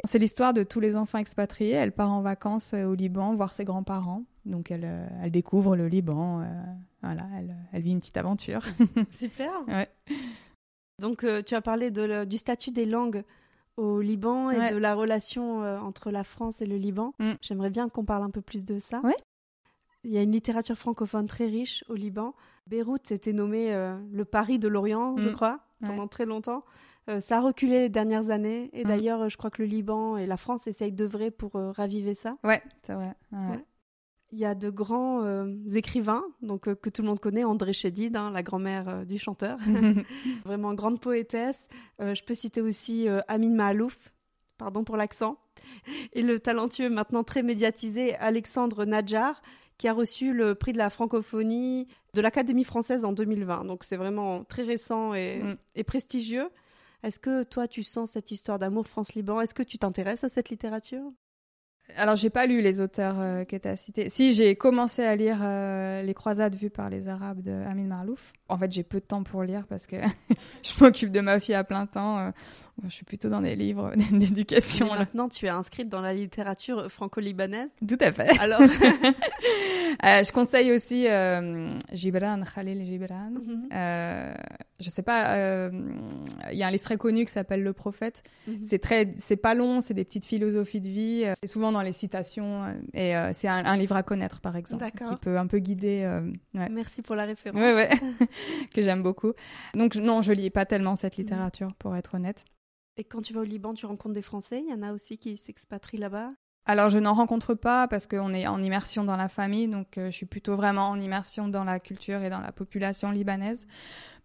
[0.04, 1.72] C'est l'histoire de tous les enfants expatriés.
[1.72, 4.24] Elle part en vacances au Liban voir ses grands-parents.
[4.46, 6.46] Donc elle, elle découvre le Liban.
[7.02, 8.62] voilà, elle, elle, vit une petite aventure.
[9.12, 9.52] Super.
[9.68, 9.90] ouais.
[11.00, 13.24] Donc, euh, tu as parlé du statut des langues
[13.78, 17.14] au Liban et de la relation euh, entre la France et le Liban.
[17.20, 17.32] Mm.
[17.42, 19.02] J'aimerais bien qu'on parle un peu plus de ça.
[20.04, 22.34] Il y a une littérature francophone très riche au Liban.
[22.68, 25.34] Beyrouth s'était nommé euh, le Paris de l'Orient, je mm.
[25.34, 26.64] crois, pendant très longtemps.
[27.20, 28.70] ça a reculé les dernières années.
[28.74, 28.88] Et mm.
[28.88, 32.38] d'ailleurs, je crois que le Liban et la France essayent d'œuvrer pour raviver ça.
[32.44, 33.16] Ouais, c'est vrai.
[34.32, 37.74] Il y a de grands euh, écrivains, donc euh, que tout le monde connaît, André
[37.74, 39.58] Chédid, hein, la grand-mère euh, du chanteur,
[40.46, 41.68] vraiment grande poétesse.
[42.00, 44.14] je peux citer aussi Amin Mahalouf,
[44.58, 45.40] pardon pour l'accent,
[46.14, 49.42] et le talentueux, maintenant très médiatisé, Alexandre Nadjar,
[49.78, 53.66] qui a reçu le prix de la francophonie de l'Académie française en 2020.
[53.66, 55.58] Donc c'est vraiment très récent et, mm.
[55.76, 56.50] et prestigieux.
[57.02, 59.40] Est-ce que toi, tu sens cette histoire d'amour France-Liban?
[59.40, 61.14] Est-ce que tu t'intéresses à cette littérature?
[61.98, 64.10] Alors, j'ai pas lu les auteurs euh, que tu as cités.
[64.10, 68.34] Si, j'ai commencé à lire euh, Les croisades vues par les Arabes de Amin Marlouf.
[68.48, 69.98] En fait, j'ai peu de temps pour lire parce que
[70.64, 72.20] je m'occupe de ma fille à plein temps.
[72.20, 72.32] Euh,
[72.84, 74.94] je suis plutôt dans des livres d'éducation.
[74.96, 77.70] Maintenant, tu es inscrite dans la littérature franco-libanaise.
[77.88, 78.40] Tout à fait.
[78.40, 78.62] Alors,
[80.04, 81.08] je conseille aussi
[81.94, 83.32] Gibran, Khalil Gibran.
[83.32, 83.70] Mhm.
[84.80, 85.70] Je sais pas,
[86.52, 88.24] il y a un livre très connu qui s'appelle Le Prophète.
[88.48, 88.62] Mhm.
[88.62, 91.26] C'est très, c'est pas long, c'est des petites philosophies de vie.
[91.40, 92.64] C'est souvent dans les citations.
[92.64, 96.00] Euh, et euh, c'est un, livre à connaître, par exemple, qui peut un peu guider.
[96.02, 97.60] Euh, Merci pour la référence.
[97.60, 97.90] Ouais, ouais,
[98.74, 99.34] que j'aime beaucoup.
[99.74, 101.22] Donc non, je lis pas tellement cette mm.
[101.22, 102.46] littérature, pour être honnête.
[102.98, 104.62] Et quand tu vas au Liban, tu rencontres des Français?
[104.66, 106.32] Il y en a aussi qui s'expatrient là-bas?
[106.70, 110.10] Alors, je n'en rencontre pas parce qu'on est en immersion dans la famille, donc je
[110.10, 113.68] suis plutôt vraiment en immersion dans la culture et dans la population libanaise.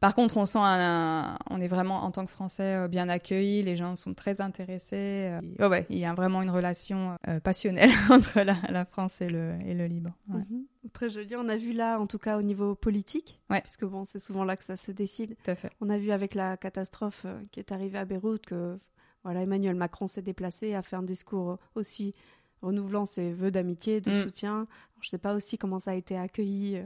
[0.04, 3.62] Par contre, on sent un, on est vraiment en tant que Français euh, bien accueillis,
[3.62, 5.30] les gens sont très intéressés.
[5.32, 9.28] Euh, oh ouais, il y a vraiment une relation euh, passionnelle entre la, France et
[9.28, 10.12] le, et le Liban.
[10.28, 10.66] Mhm.
[10.92, 11.34] Très joli.
[11.36, 13.62] On a vu là, en tout cas au niveau politique, ouais.
[13.62, 15.36] puisque bon, c'est souvent là que ça se décide.
[15.42, 15.70] Tout à fait.
[15.80, 18.78] On a vu avec la catastrophe qui est arrivée à Beyrouth que
[19.24, 22.14] voilà, Emmanuel Macron s'est déplacé, a fait un discours aussi
[22.62, 24.22] renouvelant ses vœux d'amitié, de mm.
[24.22, 24.66] soutien.
[25.00, 26.80] je ne sais pas aussi comment ça a été accueilli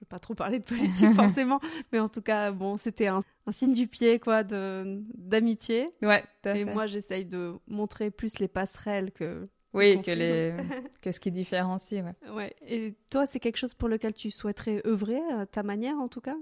[0.00, 1.60] je veux pas trop parler de politique forcément,
[1.92, 3.20] mais en tout cas, bon, c'était un,
[3.52, 5.90] signe du pied, quoi, d'amitié.
[6.00, 6.24] Ouais.
[6.46, 10.56] Et moi, j'essaye de montrer plus les passerelles que Oui, que, les...
[11.02, 12.02] que ce qui différencie.
[12.02, 12.14] Ouais.
[12.34, 12.54] ouais.
[12.66, 16.22] Et toi, c'est quelque chose pour lequel tu souhaiterais œuvrer, à ta manière en tout
[16.22, 16.36] cas?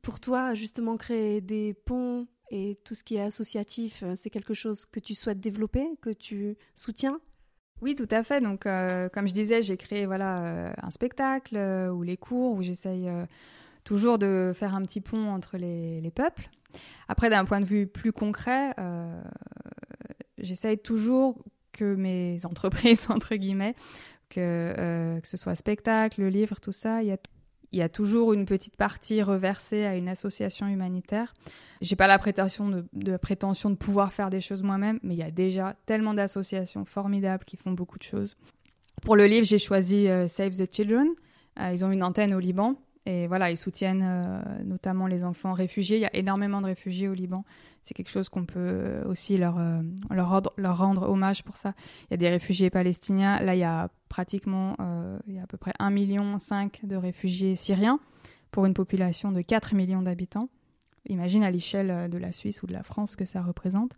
[0.00, 4.84] Pour toi, justement, créer des ponts et tout ce qui est associatif, c'est quelque chose
[4.84, 7.18] que tu souhaites développer, que tu soutiens?
[7.82, 8.40] Oui, tout à fait.
[8.40, 12.54] Donc, euh, comme je disais, j'ai créé voilà euh, un spectacle euh, ou les cours
[12.54, 13.10] où j'essaye
[13.82, 16.48] toujours de faire un petit pont entre les, les peuples.
[17.08, 18.74] Après, d'un point de vue plus concret,
[20.38, 23.74] j'essaye toujours que mes entreprises, entre guillemets,
[24.30, 27.18] que, que ce soit spectacle, livre, tout ça, il y a
[27.72, 31.34] il y a toujours une petite partie reversée à une association humanitaire.
[31.80, 35.24] J'ai pas la prétention de, prétention de pouvoir faire des choses moi-même, mais il y
[35.24, 38.36] a déjà tellement d'associations formidables qui font beaucoup de choses.
[39.02, 41.08] Pour le livre, j'ai choisi euh, Save the Children.
[41.58, 45.52] Euh, ils ont une antenne au Liban et voilà, ils soutiennent euh, notamment les enfants
[45.52, 45.96] réfugiés.
[45.96, 47.44] Il y a énormément de réfugiés au Liban.
[47.82, 50.28] C'est quelque chose qu'on peut aussi leur, euh, leur,
[50.78, 51.74] rendre, hommage pour ça.
[52.04, 53.40] Il y a des réfugiés palestiniens.
[53.40, 56.38] Là, il y a pratiquement, euh, il y a à peu près 1,5 million
[56.84, 57.98] de réfugiés syriens
[58.52, 60.48] pour une population de 4 millions d'habitants.
[61.08, 63.90] Imagine à l'échelle de la Suisse ou de la France que ça représente.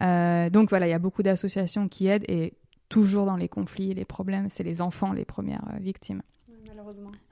[0.00, 2.54] donc voilà, il y a beaucoup d'associations qui aident et
[2.88, 6.22] toujours dans les conflits et les problèmes, c'est les enfants les premières victimes.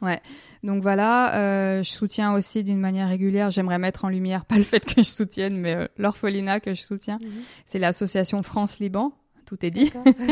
[0.03, 0.21] Ouais.
[0.63, 3.51] Donc voilà, euh, je soutiens aussi d'une manière régulière.
[3.51, 6.83] J'aimerais mettre en lumière pas le fait que je soutienne, mais euh, l'orphelinat que je
[6.83, 7.19] soutiens.
[7.21, 7.43] Mhm.
[7.65, 9.13] C'est l'association France Liban
[9.47, 9.91] tout est dit.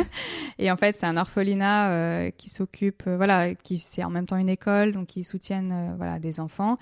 [0.58, 4.26] et en fait, c'est un orphelinat euh, qui s'occupe, euh, voilà, qui c'est en même
[4.26, 6.76] temps une école, donc ils soutiennent euh, voilà des enfants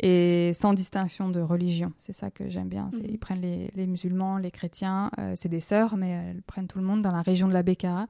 [0.00, 1.92] et sans distinction de religion.
[1.98, 2.90] C'est ça que j'aime bien.
[2.92, 3.00] Mhm.
[3.08, 6.84] Ils prennent les, les, musulmans, les chrétiens, c'est des sœurs, mais elles prennent tout le
[6.84, 8.06] monde dans la région de la Bécara.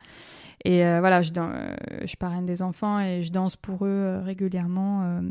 [0.66, 5.22] Et voilà, je, je parraine des enfants et je danse pour eux régulièrement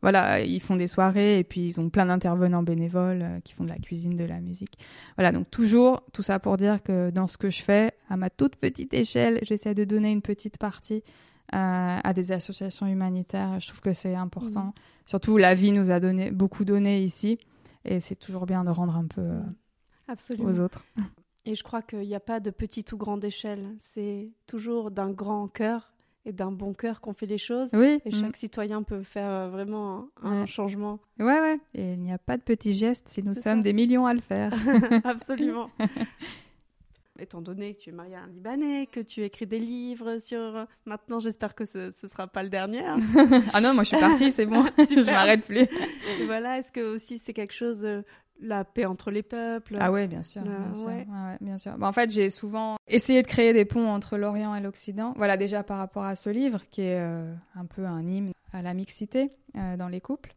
[0.00, 3.64] voilà, ils font des soirées et puis ils ont plein d'intervenants bénévoles euh, qui font
[3.64, 4.78] de la cuisine, de la musique.
[5.16, 8.30] Voilà, donc toujours tout ça pour dire que dans ce que je fais, à ma
[8.30, 11.02] toute petite échelle, j'essaie de donner une petite partie
[11.54, 13.58] euh, à des associations humanitaires.
[13.58, 14.66] Je trouve que c'est important.
[14.66, 14.72] Mmh.
[15.06, 17.38] Surtout, la vie nous a donné beaucoup donné ici
[17.84, 19.40] et c'est toujours bien de rendre un peu euh,
[20.06, 20.48] Absolument.
[20.48, 20.84] aux autres.
[21.44, 23.74] Et je crois qu'il n'y a pas de petite ou grande échelle.
[23.78, 25.94] C'est toujours d'un grand cœur
[26.28, 27.70] et d'un bon cœur qu'on fait les choses.
[27.72, 28.00] Oui.
[28.04, 28.40] Et chaque mm.
[28.40, 31.00] citoyen peut faire euh, vraiment un, changement.
[31.18, 31.56] Ouais, ouais.
[31.74, 34.20] Et il n'y a pas de petits gestes si nous sommes des millions à le
[34.20, 34.52] faire.
[35.04, 35.70] Absolument.
[37.20, 40.68] Étant donné que tu es marié à un Libanais, que tu écris des livres sur...
[40.84, 42.84] Maintenant, j'espère que ce ne sera pas le dernier.
[43.52, 44.64] Ah non, moi je suis partie, c'est bon.
[44.78, 45.62] je m'arrête plus.
[45.62, 48.02] Et voilà, est-ce que aussi c'est quelque chose euh,
[48.40, 49.76] la paix entre les peuples.
[49.80, 50.86] Ah ouais, bien sûr, bien sûr.
[50.86, 51.06] Ouais.
[51.40, 51.76] bien sûr.
[51.78, 55.14] Bah, en fait, j'ai souvent essayé de créer des ponts entre l'Orient et l'Occident.
[55.16, 58.62] Voilà, déjà par rapport à ce livre, qui est euh, un peu un hymne à
[58.62, 60.34] la mixité euh, dans les couples.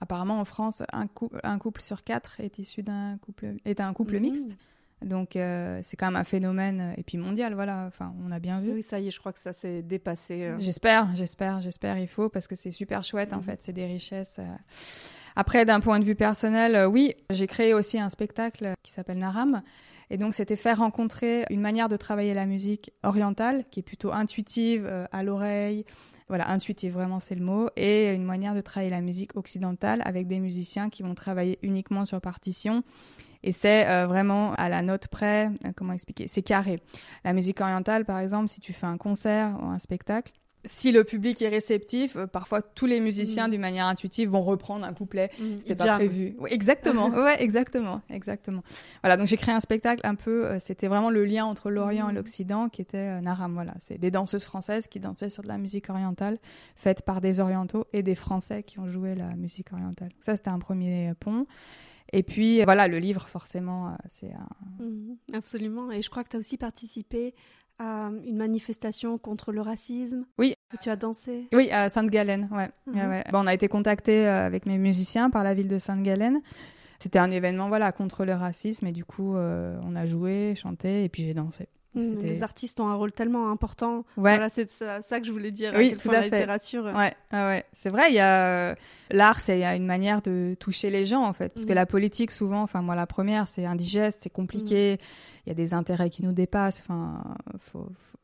[0.00, 1.06] Apparemment, en France, un,
[1.44, 4.22] un couple sur quatre est issu d'un couple, est un couple mhm.
[4.22, 4.56] mixte.
[5.00, 7.86] Donc euh, c'est quand même un phénomène et puis mondial, voilà.
[7.88, 8.72] Enfin, on a bien vu.
[8.72, 10.52] Oui, ça y est, je crois que ça s'est dépassé.
[10.60, 11.98] J'espère, j'espère, j'espère.
[11.98, 13.42] Il faut parce que c'est super chouette en mhm.
[13.42, 13.62] fait.
[13.62, 14.38] C'est des richesses.
[15.36, 19.18] Après, d'un point de vue personnel, euh, oui, j'ai créé aussi un spectacle qui s'appelle
[19.18, 19.62] Naram.
[20.10, 24.12] Et donc, c'était faire rencontrer une manière de travailler la musique orientale, qui est plutôt
[24.12, 25.84] intuitive, euh, à l'oreille.
[26.28, 27.68] Voilà, intuitive, vraiment, c'est le mot.
[27.76, 32.04] Et une manière de travailler la musique occidentale avec des musiciens qui vont travailler uniquement
[32.04, 32.82] sur partition.
[33.42, 36.78] Et c'est euh, vraiment à la note près, comment expliquer C'est carré.
[37.24, 40.32] La musique orientale, par exemple, si tu fais un concert ou un spectacle,
[40.64, 43.50] si le public est réceptif, euh, parfois tous les musiciens, mm.
[43.50, 45.30] d'une manière intuitive, vont reprendre un couplet.
[45.38, 45.44] Mm.
[45.58, 46.36] C'était pas prévu.
[46.48, 47.08] exactement.
[47.10, 48.62] ouais, exactement, exactement.
[49.02, 50.46] Voilà, donc j'ai créé un spectacle un peu.
[50.46, 52.16] Euh, c'était vraiment le lien entre l'Orient et mm.
[52.16, 53.54] l'Occident, qui était euh, Naram.
[53.54, 56.38] Voilà, c'est des danseuses françaises qui dansaient sur de la musique orientale,
[56.76, 60.10] faite par des Orientaux et des Français qui ont joué la musique orientale.
[60.20, 61.46] Ça, c'était un premier pont.
[62.12, 65.36] Et puis, voilà, le livre, forcément, c'est un...
[65.36, 65.90] absolument.
[65.90, 67.34] Et je crois que tu as aussi participé
[67.82, 70.24] à une manifestation contre le racisme.
[70.38, 70.54] Oui.
[70.72, 71.48] Où tu as dansé.
[71.52, 72.68] Oui, à Sainte-Galène, ouais.
[72.86, 73.24] Mhm.
[73.32, 76.40] Bon, on a été contacté euh, avec mes musiciens par la ville de Sainte-Galène.
[76.98, 81.02] C'était un événement voilà contre le racisme et du coup euh, on a joué, chanté
[81.02, 81.68] et puis j'ai dansé.
[81.94, 84.04] Mhm, les artistes ont un rôle tellement important.
[84.16, 84.36] Ouais.
[84.36, 85.74] Voilà, c'est ça, que je voulais dire.
[85.76, 86.84] Oui, tout à la littérature.
[86.84, 88.10] Ouais, ouais, c'est vrai.
[88.10, 88.76] Il y a
[89.10, 91.76] l'art, c'est une manière de toucher les gens en fait, parce que mhm.
[91.76, 94.98] la politique souvent, enfin moi la première, c'est indigeste, c'est compliqué
[95.44, 96.80] il y a des intérêts qui nous dépassent.
[96.80, 97.36] Enfin,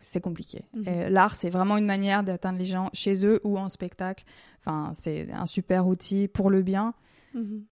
[0.00, 0.64] c'est compliqué.
[0.74, 1.08] Mhm.
[1.08, 4.24] L'art, c'est vraiment une manière d'atteindre les gens chez eux ou en spectacle.
[4.60, 6.94] Enfin, c'est un super outil pour le bien.
[7.34, 7.64] Mhm.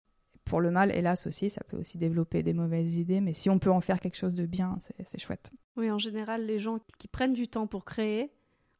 [0.44, 3.58] Pour le mal, hélas aussi, ça peut aussi développer des mauvaises idées, mais si on
[3.58, 5.50] peut en faire quelque chose de bien, c'est chouette.
[5.76, 8.30] Oui, en général, les gens qui prennent du temps pour créer,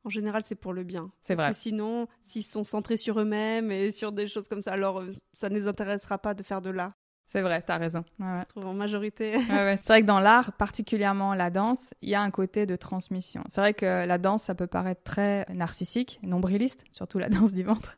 [0.04, 1.10] en général, c'est pour le bien.
[1.20, 1.50] C'est vrai.
[1.50, 5.12] Que sinon, s'ils sont centrés sur eux-mêmes et sur des choses comme ça, alors euh,
[5.32, 6.92] ça ne les intéressera pas de faire de l'art.
[7.28, 8.04] C'est vrai, t'as raison.
[8.20, 9.34] Ouais, Je trouve en majorité.
[9.48, 13.42] C'est vrai que dans l'art, particulièrement la danse, il y a un côté de transmission.
[13.48, 17.64] C'est vrai que la danse, ça peut paraître très narcissique, nombriliste, surtout la danse du
[17.64, 17.96] ventre.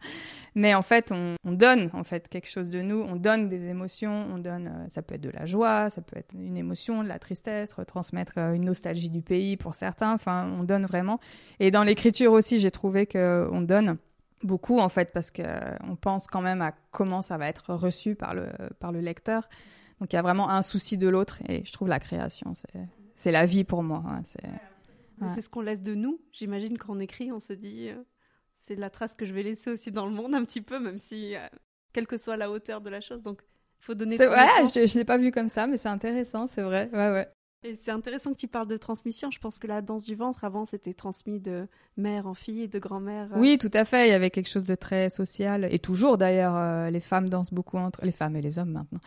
[0.55, 4.29] Mais en fait, on, donne en fait quelque chose de nous, on donne des émotions,
[4.33, 7.09] on donne, euh, ça peut être de la joie, ça peut être une émotion, de
[7.09, 10.15] la tristesse, retransmettre euh, une nostalgie du pays pour certains.
[10.15, 11.21] Enfin, on donne vraiment.
[11.61, 13.99] Et dans l'écriture aussi, j'ai trouvé que on donne
[14.43, 15.43] beaucoup en fait parce que
[15.85, 18.49] on pense quand même à comment ça va être reçu par le
[18.79, 19.49] par le lecteur.
[20.01, 22.87] Donc il y a vraiment un souci de l'autre et je trouve la création c'est
[23.17, 24.05] c'est la vie pour moi.
[24.07, 24.23] Hein,
[25.35, 26.21] c'est ce qu'on laisse de nous.
[26.33, 28.01] J'imagine quand on écrit, on se dit euh,
[28.55, 30.99] c'est la trace que je vais laisser aussi dans le monde un petit peu, même
[30.99, 31.41] si euh,
[31.93, 33.25] quelle que soit la hauteur de la chose.
[33.25, 33.43] Donc
[33.81, 34.17] il faut donner.
[34.19, 34.27] Ouais,
[34.73, 36.89] je, je l'ai pas vu comme ça, mais c'est intéressant, c'est vrai.
[36.93, 37.29] Ouais ouais.
[37.65, 39.33] Et c'est intéressant que tu parles de transmission.
[39.33, 41.67] Je pense que la danse du ventre, avant, c'était transmis de
[41.97, 43.33] mère en fille, de grand-mère.
[43.33, 43.41] Euh.
[43.41, 44.07] Oui, tout à fait.
[44.07, 45.67] Il y avait quelque chose de très social.
[45.73, 48.05] Et toujours, d'ailleurs, euh, les femmes dansent beaucoup entre...
[48.05, 49.01] Les femmes et les hommes, maintenant,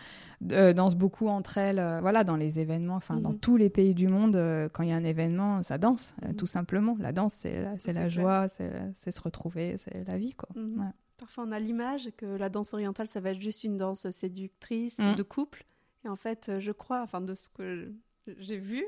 [0.51, 1.81] euh, dansent beaucoup entre elles.
[2.01, 3.39] voilà, dans les événements, enfin, dans mhm.
[3.39, 4.35] tous les pays du monde,
[4.73, 6.35] quand il y a un événement, ça danse, mhm.
[6.35, 6.97] tout simplement.
[6.99, 10.49] La danse, c'est la, la joie, c'est se retrouver, c'est la vie, quoi.
[10.55, 10.91] Mhm.
[11.17, 14.97] Parfois, on a l'image que la danse orientale, ça va être juste une danse séductrice,
[14.97, 15.65] de couple.
[16.03, 17.93] Et en fait, je crois, enfin, de ce que
[18.39, 18.85] j'ai vu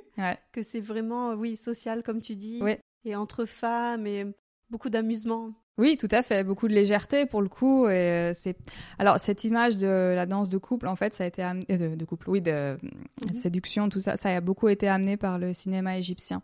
[0.52, 2.62] que c'est vraiment, oui, social, comme tu dis,
[3.06, 4.26] et entre femmes, et
[4.70, 5.54] beaucoup d'amusement.
[5.80, 7.88] Oui, tout à fait, beaucoup de légèreté pour le coup.
[7.88, 8.56] Et euh, c'est
[9.00, 11.96] alors cette image de la danse de couple, en fait, ça a été amené euh,
[11.96, 13.34] de, couple, oui, de mhm.
[13.34, 16.44] séduction, tout ça, ça a beaucoup été amené par le cinéma égyptien.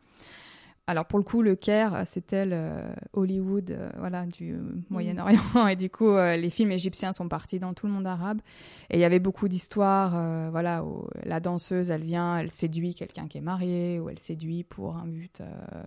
[0.90, 2.82] Alors pour le coup, le Caire, c'était le
[3.14, 4.58] Hollywood, euh, voilà, du
[4.90, 8.42] Moyen-Orient, et du coup, euh, les films égyptiens sont partis dans tout le monde arabe.
[8.90, 12.96] Et il y avait beaucoup d'histoires, euh, voilà, où la danseuse, elle vient, elle séduit
[12.96, 15.44] quelqu'un qui est marié, ou elle séduit pour un but,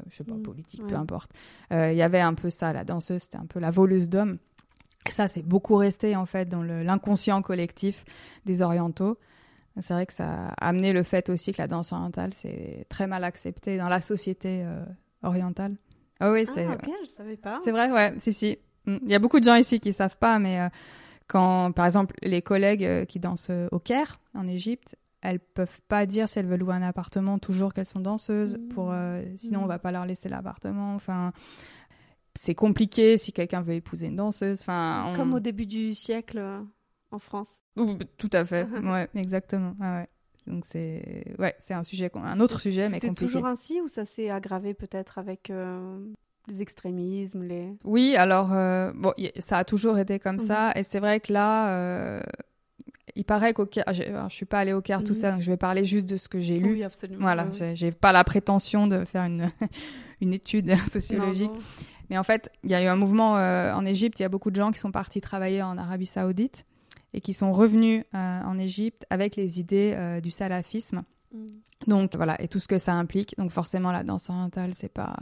[0.09, 0.43] je sais pas, mm.
[0.43, 1.33] politique, peu importe.
[1.73, 4.38] Il y avait un peu ça, la danseuse, c'était un peu la voleuse d'hommes.
[5.09, 8.05] Et ça, c'est beaucoup resté en fait dans l'inconscient collectif
[8.47, 9.19] des Orientaux.
[9.81, 13.07] C'est vrai que ça a amené le fait aussi que la danse orientale, c'est très
[13.07, 14.85] mal accepté dans la société euh,
[15.23, 15.77] orientale.
[16.21, 16.67] Oh oui, c'est.
[16.67, 17.59] Ah, ok, je savais pas.
[17.65, 18.59] C'est vrai, ouais, si, si.
[18.87, 18.99] Mm.
[19.03, 20.69] Il y a beaucoup de gens ici qui savent pas, mais euh,
[21.27, 26.05] quand, par exemple, les collègues euh, qui dansent au Caire, en Égypte, elles peuvent pas
[26.05, 28.93] dire si elles veulent louer un appartement toujours qu'elles sont danseuses, pour,
[29.37, 29.69] sinon on mm.
[29.69, 30.95] va pas leur laisser l'appartement.
[30.95, 31.33] Enfin,
[32.35, 34.61] c'est compliqué si quelqu'un veut épouser une danseuse.
[34.61, 36.43] Enfin, Comme au début du siècle
[37.12, 37.62] en France.
[38.18, 39.75] Tout à fait, ouais, exactement.
[39.81, 40.09] ouais.
[40.46, 43.14] Donc c'est ouais, c'est un sujet, un autre sujet, mais compliqué.
[43.16, 45.98] C'est toujours ainsi ou ça s'est aggravé peut-être avec euh,
[46.48, 47.77] les extrémismes, les.
[47.85, 50.72] Oui, alors euh, bon, ça a toujours été comme ça, mhm.
[50.77, 51.70] et c'est vrai que là.
[51.70, 52.20] Euh,
[53.14, 55.18] il paraît qu'au Caire, je, je suis pas allée au Caire, tout mhm.
[55.18, 56.72] ça, donc je vais parler juste de ce que j'ai lu.
[56.72, 57.20] Oui, absolument.
[57.20, 59.51] Voilà, j'ai pas la prétention de faire une,
[60.22, 61.51] une étude sociologique.
[62.09, 64.51] Mais en fait, il y a eu un mouvement en Égypte, il y a beaucoup
[64.51, 66.64] de gens qui sont partis travailler en Arabie Saoudite
[67.14, 71.05] et qui sont revenus euh, en Égypte avec les idées euh, du salafisme.
[71.33, 71.46] Mm.
[71.87, 73.37] Donc voilà, et tout ce que ça implique.
[73.38, 75.14] Donc forcément, la danse orientale, c'est pas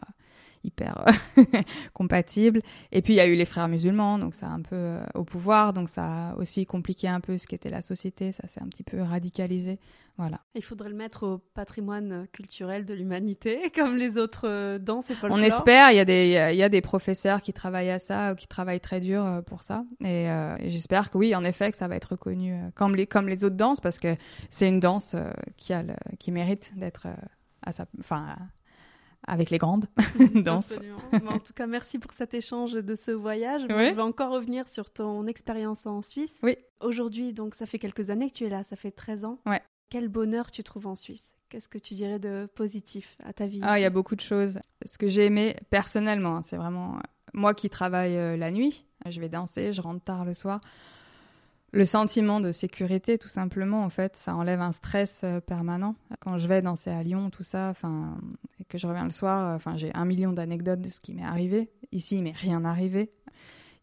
[0.65, 1.43] hyper euh,
[1.93, 2.61] compatible.
[2.93, 5.25] Et puis il y a eu les frères musulmans, donc ça a un peu au
[5.25, 8.69] pouvoir, donc ça a aussi compliqué un peu ce qu'était la société, ça s'est un
[8.69, 9.79] petit peu radicalisé.
[10.21, 10.41] Voilà.
[10.55, 15.15] Il faudrait le mettre au patrimoine culturel de l'humanité, comme les autres euh, danses et
[15.15, 15.39] folklore.
[15.39, 18.35] On espère, il y, a des, il y a des professeurs qui travaillent à ça,
[18.35, 19.85] qui travaillent très dur euh, pour ça.
[20.05, 23.29] Euh, et, j'espère que oui, en effet, que ça va être reconnu comme les, comme
[23.29, 24.15] les autres danses, parce que
[24.51, 25.17] c'est une danse
[25.57, 25.85] qui, a
[26.19, 27.09] qui mérite d'être
[27.63, 28.37] à sa, enfin,
[29.31, 29.87] avec les grandes
[30.35, 30.73] danses.
[31.13, 33.63] en tout cas, merci pour cet échange de ce voyage.
[33.69, 36.37] Je vais encore revenir sur ton expérience en Suisse.
[36.43, 36.57] Oui.
[36.81, 39.39] Aujourd'hui, donc ça fait quelques années que tu es là, ça fait 13 ans.
[39.47, 39.61] Ouais.
[39.89, 41.35] Quel bonheur tu trouves en Suisse?
[41.49, 43.61] Qu'est-ce que tu dirais de positif à ta vie?
[43.63, 44.61] Ah, il y a beaucoup de choses.
[44.85, 47.01] Ce que j'ai aimé personnellement, hein, c'est vraiment euh,
[47.33, 48.85] moi qui travaille euh, la nuit.
[49.07, 50.61] Je vais danser, je rentre tard le soir.
[51.73, 55.95] Le sentiment de sécurité, tout simplement, en fait, ça enlève un stress euh, permanent.
[56.19, 58.19] Quand je vais danser à Lyon, tout ça, enfin,
[58.59, 61.25] et que je reviens le soir, enfin, j'ai un million d'anecdotes de ce qui m'est
[61.25, 61.71] arrivé.
[61.93, 63.13] Ici, il m'est rien arrivé.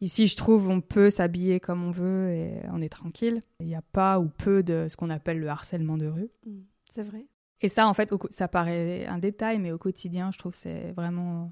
[0.02, 3.41] Ici, je trouve, on peut s'habiller comme on veut et on est tranquille.
[3.62, 6.30] Il n'y a pas ou peu de ce qu'on appelle le harcèlement de rue.
[6.45, 7.26] Mm, c'est vrai.
[7.62, 10.91] Et ça, en fait, ça paraît un détail, mais au quotidien, je trouve que c'est
[10.91, 11.52] vraiment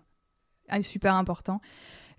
[0.81, 1.59] super important.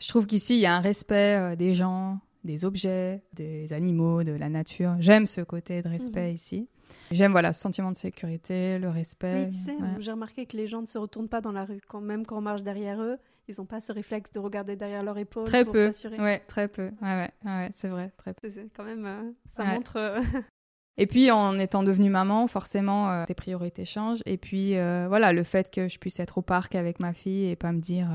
[0.00, 4.24] Je trouve qu'ici, il y a un respect euh, des gens, des objets, des animaux,
[4.24, 4.96] de la nature.
[4.98, 6.34] J'aime ce côté de respect mhm.
[6.34, 6.68] ici.
[7.10, 9.44] J'aime voilà ce sentiment de sécurité, le respect.
[9.44, 11.80] Oui, tu sais, j'ai remarqué que les gens ne se retournent pas dans la rue,
[11.86, 15.02] quand même quand on marche derrière eux, ils n'ont pas ce réflexe de regarder derrière
[15.02, 15.86] leur épaule très pour peu.
[15.86, 16.18] s'assurer.
[16.18, 16.90] Ouais, très peu.
[17.02, 18.50] Ouais, ouais, ouais c'est vrai, très peu.
[18.76, 19.96] quand même, euh, ça montre.
[19.96, 20.20] Euh,
[20.96, 24.22] et puis en étant devenue maman, forcément, euh, tes priorités changent.
[24.26, 27.56] Et puis voilà, le fait que je puisse être au parc avec ma fille et
[27.56, 28.08] pas me dire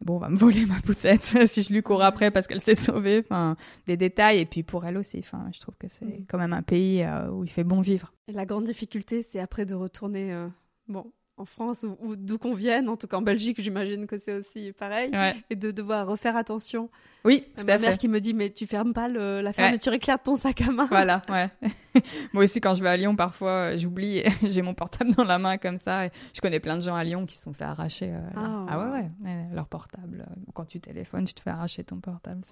[0.00, 2.74] bon, on va me voler ma poussette si je lui cours après parce qu'elle s'est
[2.74, 3.20] sauvée.
[3.24, 3.56] Enfin,
[3.86, 4.38] des détails.
[4.40, 5.18] Et puis pour elle aussi.
[5.18, 6.26] Enfin, je trouve que c'est mm.
[6.28, 8.12] quand même un pays euh, où il fait bon vivre.
[8.28, 10.48] Et la grande difficulté, c'est après de retourner, euh,
[10.88, 14.34] bon, en France ou, d'où qu'on vienne, en tout cas en Belgique, j'imagine que c'est
[14.34, 15.10] aussi pareil,
[15.50, 16.90] et de devoir refaire attention.
[17.24, 19.96] Oui, tout ma mère qui me dit mais tu fermes pas le, la fermeture ouais.
[19.96, 20.86] éclair de ton sac à main.
[20.86, 21.50] Voilà, ouais.
[22.32, 25.38] Moi aussi quand je vais à Lyon, parfois euh, j'oublie, j'ai mon portable dans la
[25.38, 26.06] main comme ça.
[26.06, 28.10] Et je connais plein de gens à Lyon qui se sont fait arracher.
[28.12, 30.26] Euh, ah, ah, ouais, ouais, leur portable.
[30.54, 32.42] Quand tu téléphones, tu te fais arracher ton portable.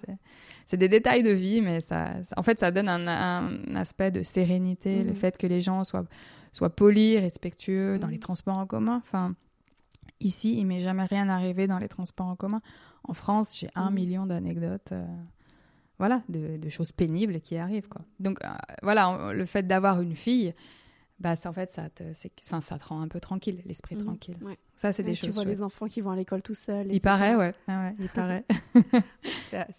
[0.65, 4.23] C'est des détails de vie, mais ça, en fait, ça donne un, un aspect de
[4.23, 5.15] sérénité, le mhm.
[5.15, 6.05] fait que les gens soient
[6.57, 8.21] soit poli, respectueux dans les mm.
[8.21, 8.97] transports en commun.
[9.05, 9.35] Enfin,
[10.19, 12.61] ici, il m'est jamais rien arrivé dans les transports en commun.
[13.03, 13.93] En France, j'ai un mm.
[13.93, 14.91] million d'anecdotes.
[14.91, 15.05] Euh,
[15.99, 17.87] voilà, de, choses pénibles qui arrivent.
[17.87, 18.01] Quoi.
[18.19, 18.47] Donc, euh,
[18.83, 20.53] voilà, le fait d'avoir une fille,
[21.19, 22.03] bah, en fait, ça te,
[22.43, 24.03] enfin, ça te rend un peu tranquille, l'esprit mm.
[24.03, 24.37] tranquille.
[24.75, 25.29] Ça, c'est des choses.
[25.29, 26.87] Tu vois les enfants qui vont à l'école tout seuls.
[26.91, 27.53] Il paraît, ouais.
[27.67, 27.95] Ah ouais.
[27.99, 28.45] Il paraît.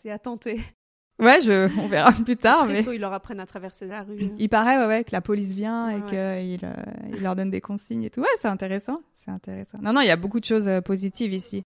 [0.01, 0.61] c'est à tenter.
[1.19, 2.65] Ouais, je, on verra plus tard.
[2.65, 2.83] Très mais...
[2.83, 4.31] tôt, ils leur apprennent à traverser la rue.
[4.39, 7.61] Il paraît, ouais, ouais que la police vient et qu'il euh, il leur donne des
[7.61, 8.21] consignes et tout.
[8.21, 9.01] Ouais, c'est intéressant.
[9.17, 9.79] C'est intéressant.
[9.83, 11.65] Non, non, il y a beaucoup de choses euh, positives ici.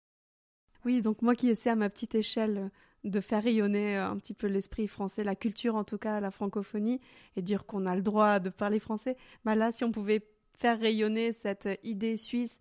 [0.84, 2.72] Oui, donc moi qui essaie à ma petite échelle
[3.04, 6.32] de faire rayonner euh, un petit peu l'esprit français, la culture en tout cas, la
[6.32, 7.00] francophonie,
[7.36, 10.22] et dire qu'on a le droit de parler français, bah là, si on pouvait
[10.58, 12.60] faire rayonner cette idée suisse,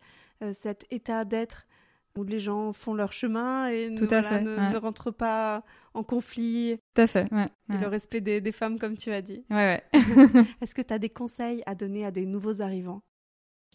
[0.53, 1.65] cet état d'être,
[2.17, 5.63] où les gens font leur chemin et ne, ne, rentrent pas
[5.95, 6.79] en conflit.
[6.95, 7.49] Tout à fait, ouais.
[7.73, 9.45] Et le respect des, femmes, comme tu as dit.
[9.51, 10.01] Ouais, ouais.
[10.61, 13.03] Est-ce que tu as des conseils à donner à des nouveaux arrivants?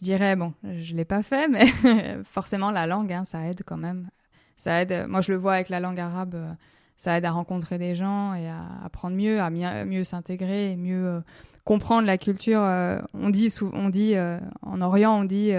[0.00, 1.66] Je dirais, bon, je ne l'ai pas fait, mais
[2.24, 4.08] forcément, la langue, hein, ça aide quand même.
[4.56, 5.06] Ça aide.
[5.08, 6.52] Moi, je le vois avec la langue arabe, euh,
[6.96, 11.20] ça aide à rencontrer des gens et à apprendre mieux, à mieux, s'intégrer mieux euh,
[11.64, 12.60] comprendre la culture.
[12.62, 14.14] Euh, on dit, on dit
[14.62, 15.52] en Orient, on dit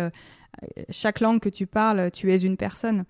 [0.89, 3.05] chaque langue que tu parles, tu es une personne.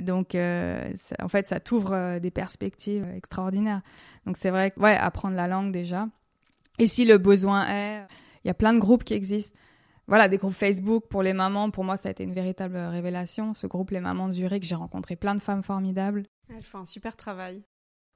[0.00, 3.82] donc, euh, en fait, ça t'ouvre euh, des perspectives extraordinaires.
[4.26, 6.08] Donc, c'est vrai ouais, apprendre la langue déjà.
[6.78, 8.02] Et si le besoin est,
[8.44, 9.58] il y a plein de groupes qui existent.
[10.08, 11.70] Voilà, des groupes Facebook pour les mamans.
[11.70, 13.54] Pour moi, ça a été une véritable révélation.
[13.54, 16.24] Ce groupe, les mamans de Zurich, j'ai rencontré plein de femmes formidables.
[16.54, 17.64] Elles font un super travail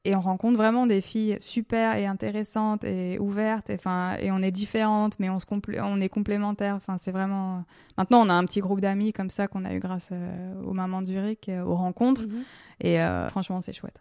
[0.05, 4.41] et on rencontre vraiment des filles super et intéressantes et ouvertes et enfin et on
[4.41, 5.47] est différentes mais on se
[5.83, 7.65] on est complémentaires enfin c'est vraiment
[7.99, 10.73] maintenant on a un petit groupe d'amis comme ça qu'on a eu grâce euh, aux
[10.73, 12.43] mamans de Zurich euh, aux rencontres mhm.
[12.81, 14.01] et euh, franchement c'est chouette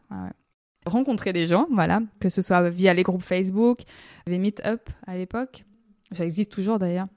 [0.86, 3.80] rencontrer des gens voilà que ce soit via les groupes Facebook
[4.26, 5.66] les Meet Up à l'époque
[6.14, 7.08] ça existe toujours d'ailleurs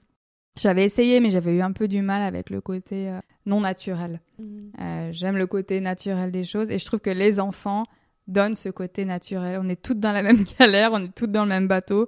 [0.55, 3.11] j'avais essayé, mais j'avais eu un peu du mal avec le côté
[3.47, 4.21] non naturel.
[4.37, 5.11] Mhm.
[5.11, 7.87] J'aime le côté naturel des choses et je trouve que les enfants
[8.27, 9.59] donne ce côté naturel.
[9.61, 12.07] On est toutes dans la même galère, on est toutes dans le même bateau.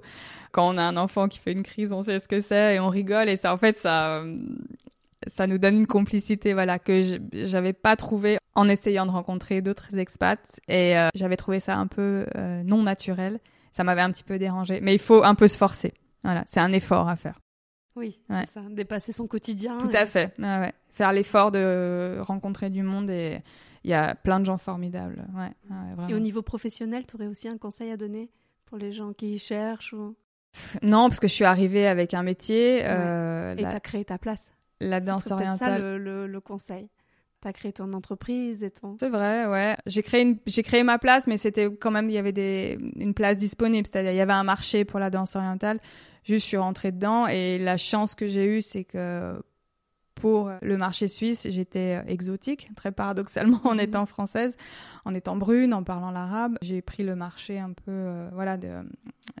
[0.52, 2.80] Quand on a un enfant qui fait une crise, on sait ce que c'est et
[2.80, 4.22] on rigole et ça, en fait, ça,
[5.26, 7.02] ça nous donne une complicité, voilà, que
[7.32, 11.86] j'avais pas trouvé en essayant de rencontrer d'autres expats et euh, j'avais trouvé ça un
[11.86, 13.38] peu euh, non naturel.
[13.72, 15.92] Ça m'avait un petit peu dérangé, mais il faut un peu se forcer.
[16.24, 17.38] Voilà, c'est un effort à faire.
[17.94, 19.78] Oui, ça, dépasser son quotidien.
[19.78, 20.34] Tout à fait.
[20.38, 20.72] ouais.
[20.92, 23.40] Faire l'effort de rencontrer du monde et
[23.86, 25.24] il y a plein de gens formidables.
[25.36, 28.28] Ouais, Et au niveau professionnel, tu aurais aussi un conseil à donner
[28.64, 30.16] pour les gens qui cherchent ou...
[30.82, 32.80] Non, parce que je suis arrivée avec un métier.
[32.82, 34.50] Euh, et tu as créé ta place.
[34.80, 35.80] La danse orientale.
[35.80, 36.88] ça le, le, conseil.
[37.42, 38.96] Tu as créé ton entreprise et ton.
[38.98, 39.76] C'est vrai, ouais.
[39.86, 40.38] J'ai créé, une...
[40.46, 42.78] j'ai créé ma place, mais c'était quand même, il y avait des...
[42.96, 43.86] une place disponible.
[43.86, 45.78] C'est-à-dire, il y avait un marché pour la danse orientale.
[46.24, 49.40] Juste, je suis rentrée dedans et la chance que j'ai eue, c'est que
[50.16, 53.80] pour le marché suisse, j'étais exotique, très paradoxalement en mhm.
[53.80, 54.56] étant française,
[55.04, 56.56] en étant brune, en parlant l'arabe.
[56.62, 58.70] J'ai pris le marché un peu, euh, voilà, de,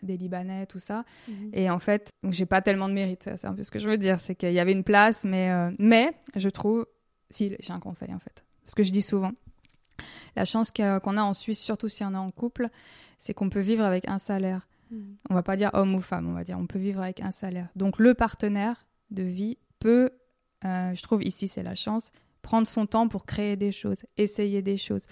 [0.02, 1.04] des Libanais, tout ça.
[1.28, 1.50] Mhm.
[1.54, 3.30] Et en fait, j'ai pas tellement de mérite.
[3.36, 5.50] C'est un peu ce que je veux dire, c'est qu'il y avait une place, mais,
[5.50, 6.86] euh, mais je trouve,
[7.30, 9.32] si j'ai un conseil en fait, ce que je dis souvent.
[10.36, 12.68] La chance qu'on a en Suisse, surtout si on est en couple,
[13.18, 14.68] c'est qu'on peut vivre avec un salaire.
[14.90, 15.16] Mhm.
[15.30, 17.30] On va pas dire homme ou femme, on va dire on peut vivre avec un
[17.30, 17.68] salaire.
[17.76, 20.10] Donc le partenaire de vie peut
[20.64, 24.62] euh, je trouve ici c'est la chance, prendre son temps pour créer des choses, essayer
[24.62, 25.06] des choses.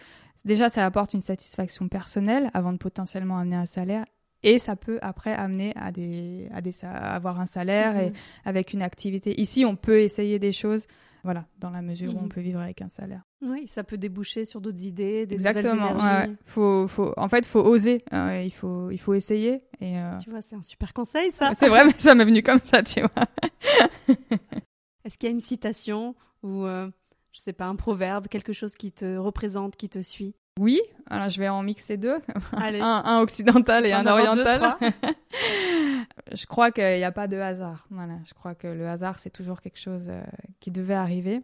[0.44, 4.04] Déjà, ça apporte une satisfaction personnelle avant de potentiellement amener un salaire.
[4.42, 8.16] Et ça peut après amener à, des, à, des, avoir un salaire et mhm.
[8.44, 9.40] avec une activité.
[9.40, 10.86] Ici, on peut essayer des choses,
[11.22, 12.28] voilà, dans la mesure où on mhm.
[12.28, 13.22] peut vivre avec un salaire.
[13.40, 15.96] Oui, ça peut déboucher sur d'autres idées, des Exactement.
[16.44, 18.04] Faut, faut, en fait, faut oser.
[18.10, 19.62] Hein, il faut, il faut essayer.
[19.80, 21.52] Et euh, Tu vois, c'est un super conseil, ça.
[21.54, 24.16] C'est vrai, mais ça m'est venu comme ça, tu vois.
[25.04, 26.88] Est-ce qu'il y a une citation ou, euh,
[27.32, 30.34] je sais pas, un proverbe, quelque chose qui te représente, qui te suit?
[30.60, 30.80] Oui,
[31.10, 32.18] alors je vais en mixer deux,
[32.52, 34.76] un, occidental et un oriental.
[36.32, 37.86] je crois qu'il n'y a pas de hasard.
[37.90, 40.22] Voilà, je crois que le hasard, c'est toujours quelque chose euh,
[40.60, 41.42] qui devait arriver.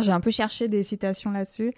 [0.00, 1.72] J'ai un peu cherché des citations là-dessus.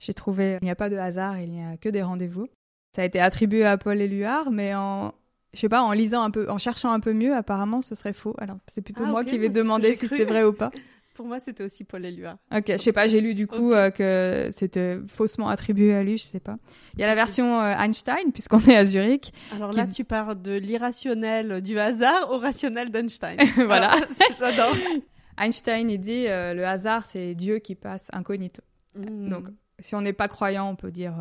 [0.00, 2.48] J'ai trouvé il n'y a pas de hasard, il n'y a que des rendez-vous.
[2.96, 5.14] Ça a été attribué à Paul Éluard, mais en
[5.52, 8.12] je sais pas, en lisant un peu, en cherchant un peu mieux, apparemment ce serait
[8.12, 8.34] faux.
[8.38, 10.70] Alors c'est plutôt ah, moi qui vais demander si c'est vrai ou pas.
[11.14, 12.38] Pour moi, c'était aussi Paul Éluard.
[12.50, 16.16] Ok, je sais pas, j'ai lu du coup euh, que c'était faussement attribué à lui,
[16.16, 16.56] je sais pas.
[16.94, 19.32] Il y a la version euh, Einstein, puisqu'on est à Zurich.
[19.54, 23.36] Alors là, tu pars de l'irrationnel du hasard au rationnel d'Einstein.
[23.56, 23.90] voilà.
[23.92, 24.74] Ah, j'adore.
[25.38, 28.62] Einstein, il dit euh, le hasard, c'est Dieu qui passe incognito.
[28.94, 29.28] Hmm.
[29.28, 29.48] Donc,
[29.80, 31.14] si on n'est pas croyant, on peut dire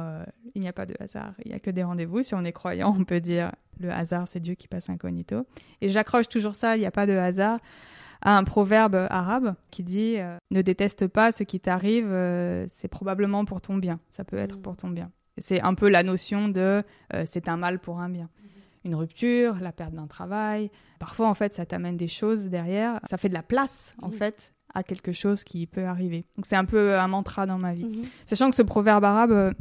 [0.54, 2.22] il n'y a pas de hasard, il n'y a que des rendez-vous.
[2.24, 5.46] Si on est croyant, on peut dire le hasard, c'est Dieu qui passe incognito.
[5.82, 7.60] Et j'accroche toujours ça, il n'y a pas de hasard,
[8.22, 12.88] à un proverbe arabe qui dit euh, Ne déteste pas ce qui t'arrive, euh, c'est
[12.88, 14.00] probablement pour ton bien.
[14.12, 14.62] Ça peut être mm.
[14.62, 15.12] pour ton bien.
[15.38, 18.26] C'est un peu la notion de euh, c'est un mal pour un bien.
[18.26, 18.86] Mm-hmm.
[18.86, 20.70] Une rupture, la perte d'un travail.
[21.00, 23.00] Parfois, en fait, ça t'amène des choses derrière.
[23.10, 26.26] Ça fait de la place, en fait, à quelque chose qui peut arriver.
[26.36, 27.86] Donc, c'est un peu un mantra dans ma vie.
[27.86, 28.08] Mm-hmm.
[28.26, 29.54] Sachant que ce proverbe arabe,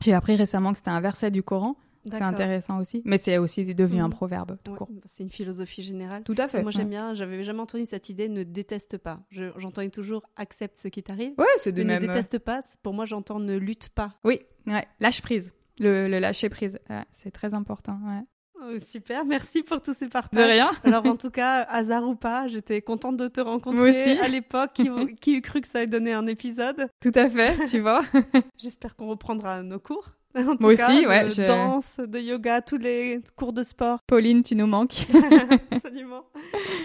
[0.00, 1.76] j'ai appris récemment que c'était un verset du Coran.
[2.06, 3.02] C'est intéressant aussi.
[3.04, 4.12] Mais c'est aussi devenu un mhm.
[4.12, 4.88] proverbe, tout court.
[5.04, 6.22] C'est une philosophie générale.
[6.24, 6.62] Tout à fait.
[6.62, 9.20] Moi, j'aime bien, j'avais jamais entendu cette idée ne déteste pas.
[9.30, 11.32] J'entendais toujours accepte ce qui t'arrive.
[11.38, 12.00] Ouais, c'est de même.
[12.00, 14.14] Ne déteste pas, pour moi, j'entends ne lutte pas.
[14.24, 14.86] Oui, ouais.
[15.00, 15.52] lâche prise.
[15.78, 16.78] Le, lâcher prise.
[17.12, 17.98] c'est très important.
[18.04, 18.22] Ouais.
[18.62, 20.38] Oh, super, merci pour tous ces partages.
[20.38, 20.70] De rien.
[20.84, 24.72] Alors en tout cas, hasard ou pas, j'étais contente de te rencontrer à l'époque.
[24.74, 26.88] Qui, qui eût cru que ça allait donner un épisode?
[27.00, 28.02] Tout à fait, tu vois.
[28.58, 30.10] J'espère qu'on reprendra nos cours.
[30.60, 31.24] Moi aussi, ouais.
[31.24, 33.98] De danse, de yoga, tous les cours de sport.
[34.06, 35.06] Pauline, tu nous manques.
[35.70, 36.24] Absolument.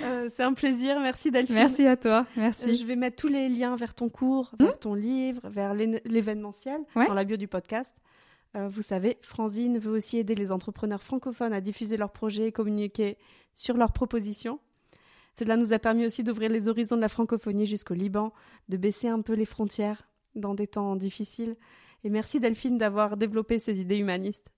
[0.03, 0.99] Euh, c'est un plaisir.
[0.99, 1.55] Merci Delphine.
[1.55, 2.25] Merci à toi.
[2.35, 2.71] Merci.
[2.71, 5.73] Euh, je vais mettre tous les liens vers ton cours, vers hmm ton livre, vers
[5.73, 7.93] l'événementiel dans la bio du podcast.
[8.55, 12.51] Euh, vous savez, Franzine veut aussi aider les entrepreneurs francophones à diffuser leurs projets et
[12.51, 13.17] communiquer
[13.53, 14.59] sur leurs propositions.
[15.37, 18.31] Cela nous a permis aussi d'ouvrir les horizons de la francophonie jusqu'au Liban,
[18.69, 21.55] de baisser un peu les frontières dans des temps difficiles
[22.05, 24.51] et merci Delphine d'avoir développé ces idées humanistes.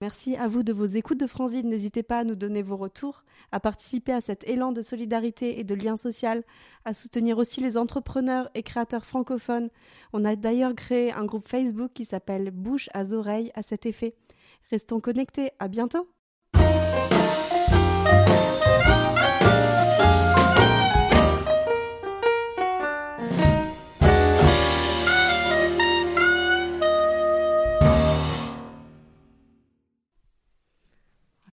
[0.00, 1.68] Merci à vous de vos écoutes de Franzine.
[1.68, 5.64] N'hésitez pas à nous donner vos retours, à participer à cet élan de solidarité et
[5.64, 6.44] de lien social,
[6.84, 9.68] à soutenir aussi les entrepreneurs et créateurs francophones.
[10.12, 14.14] On a d'ailleurs créé un groupe Facebook qui s'appelle Bouche à oreilles à cet effet.
[14.70, 15.50] Restons connectés.
[15.58, 16.08] À bientôt!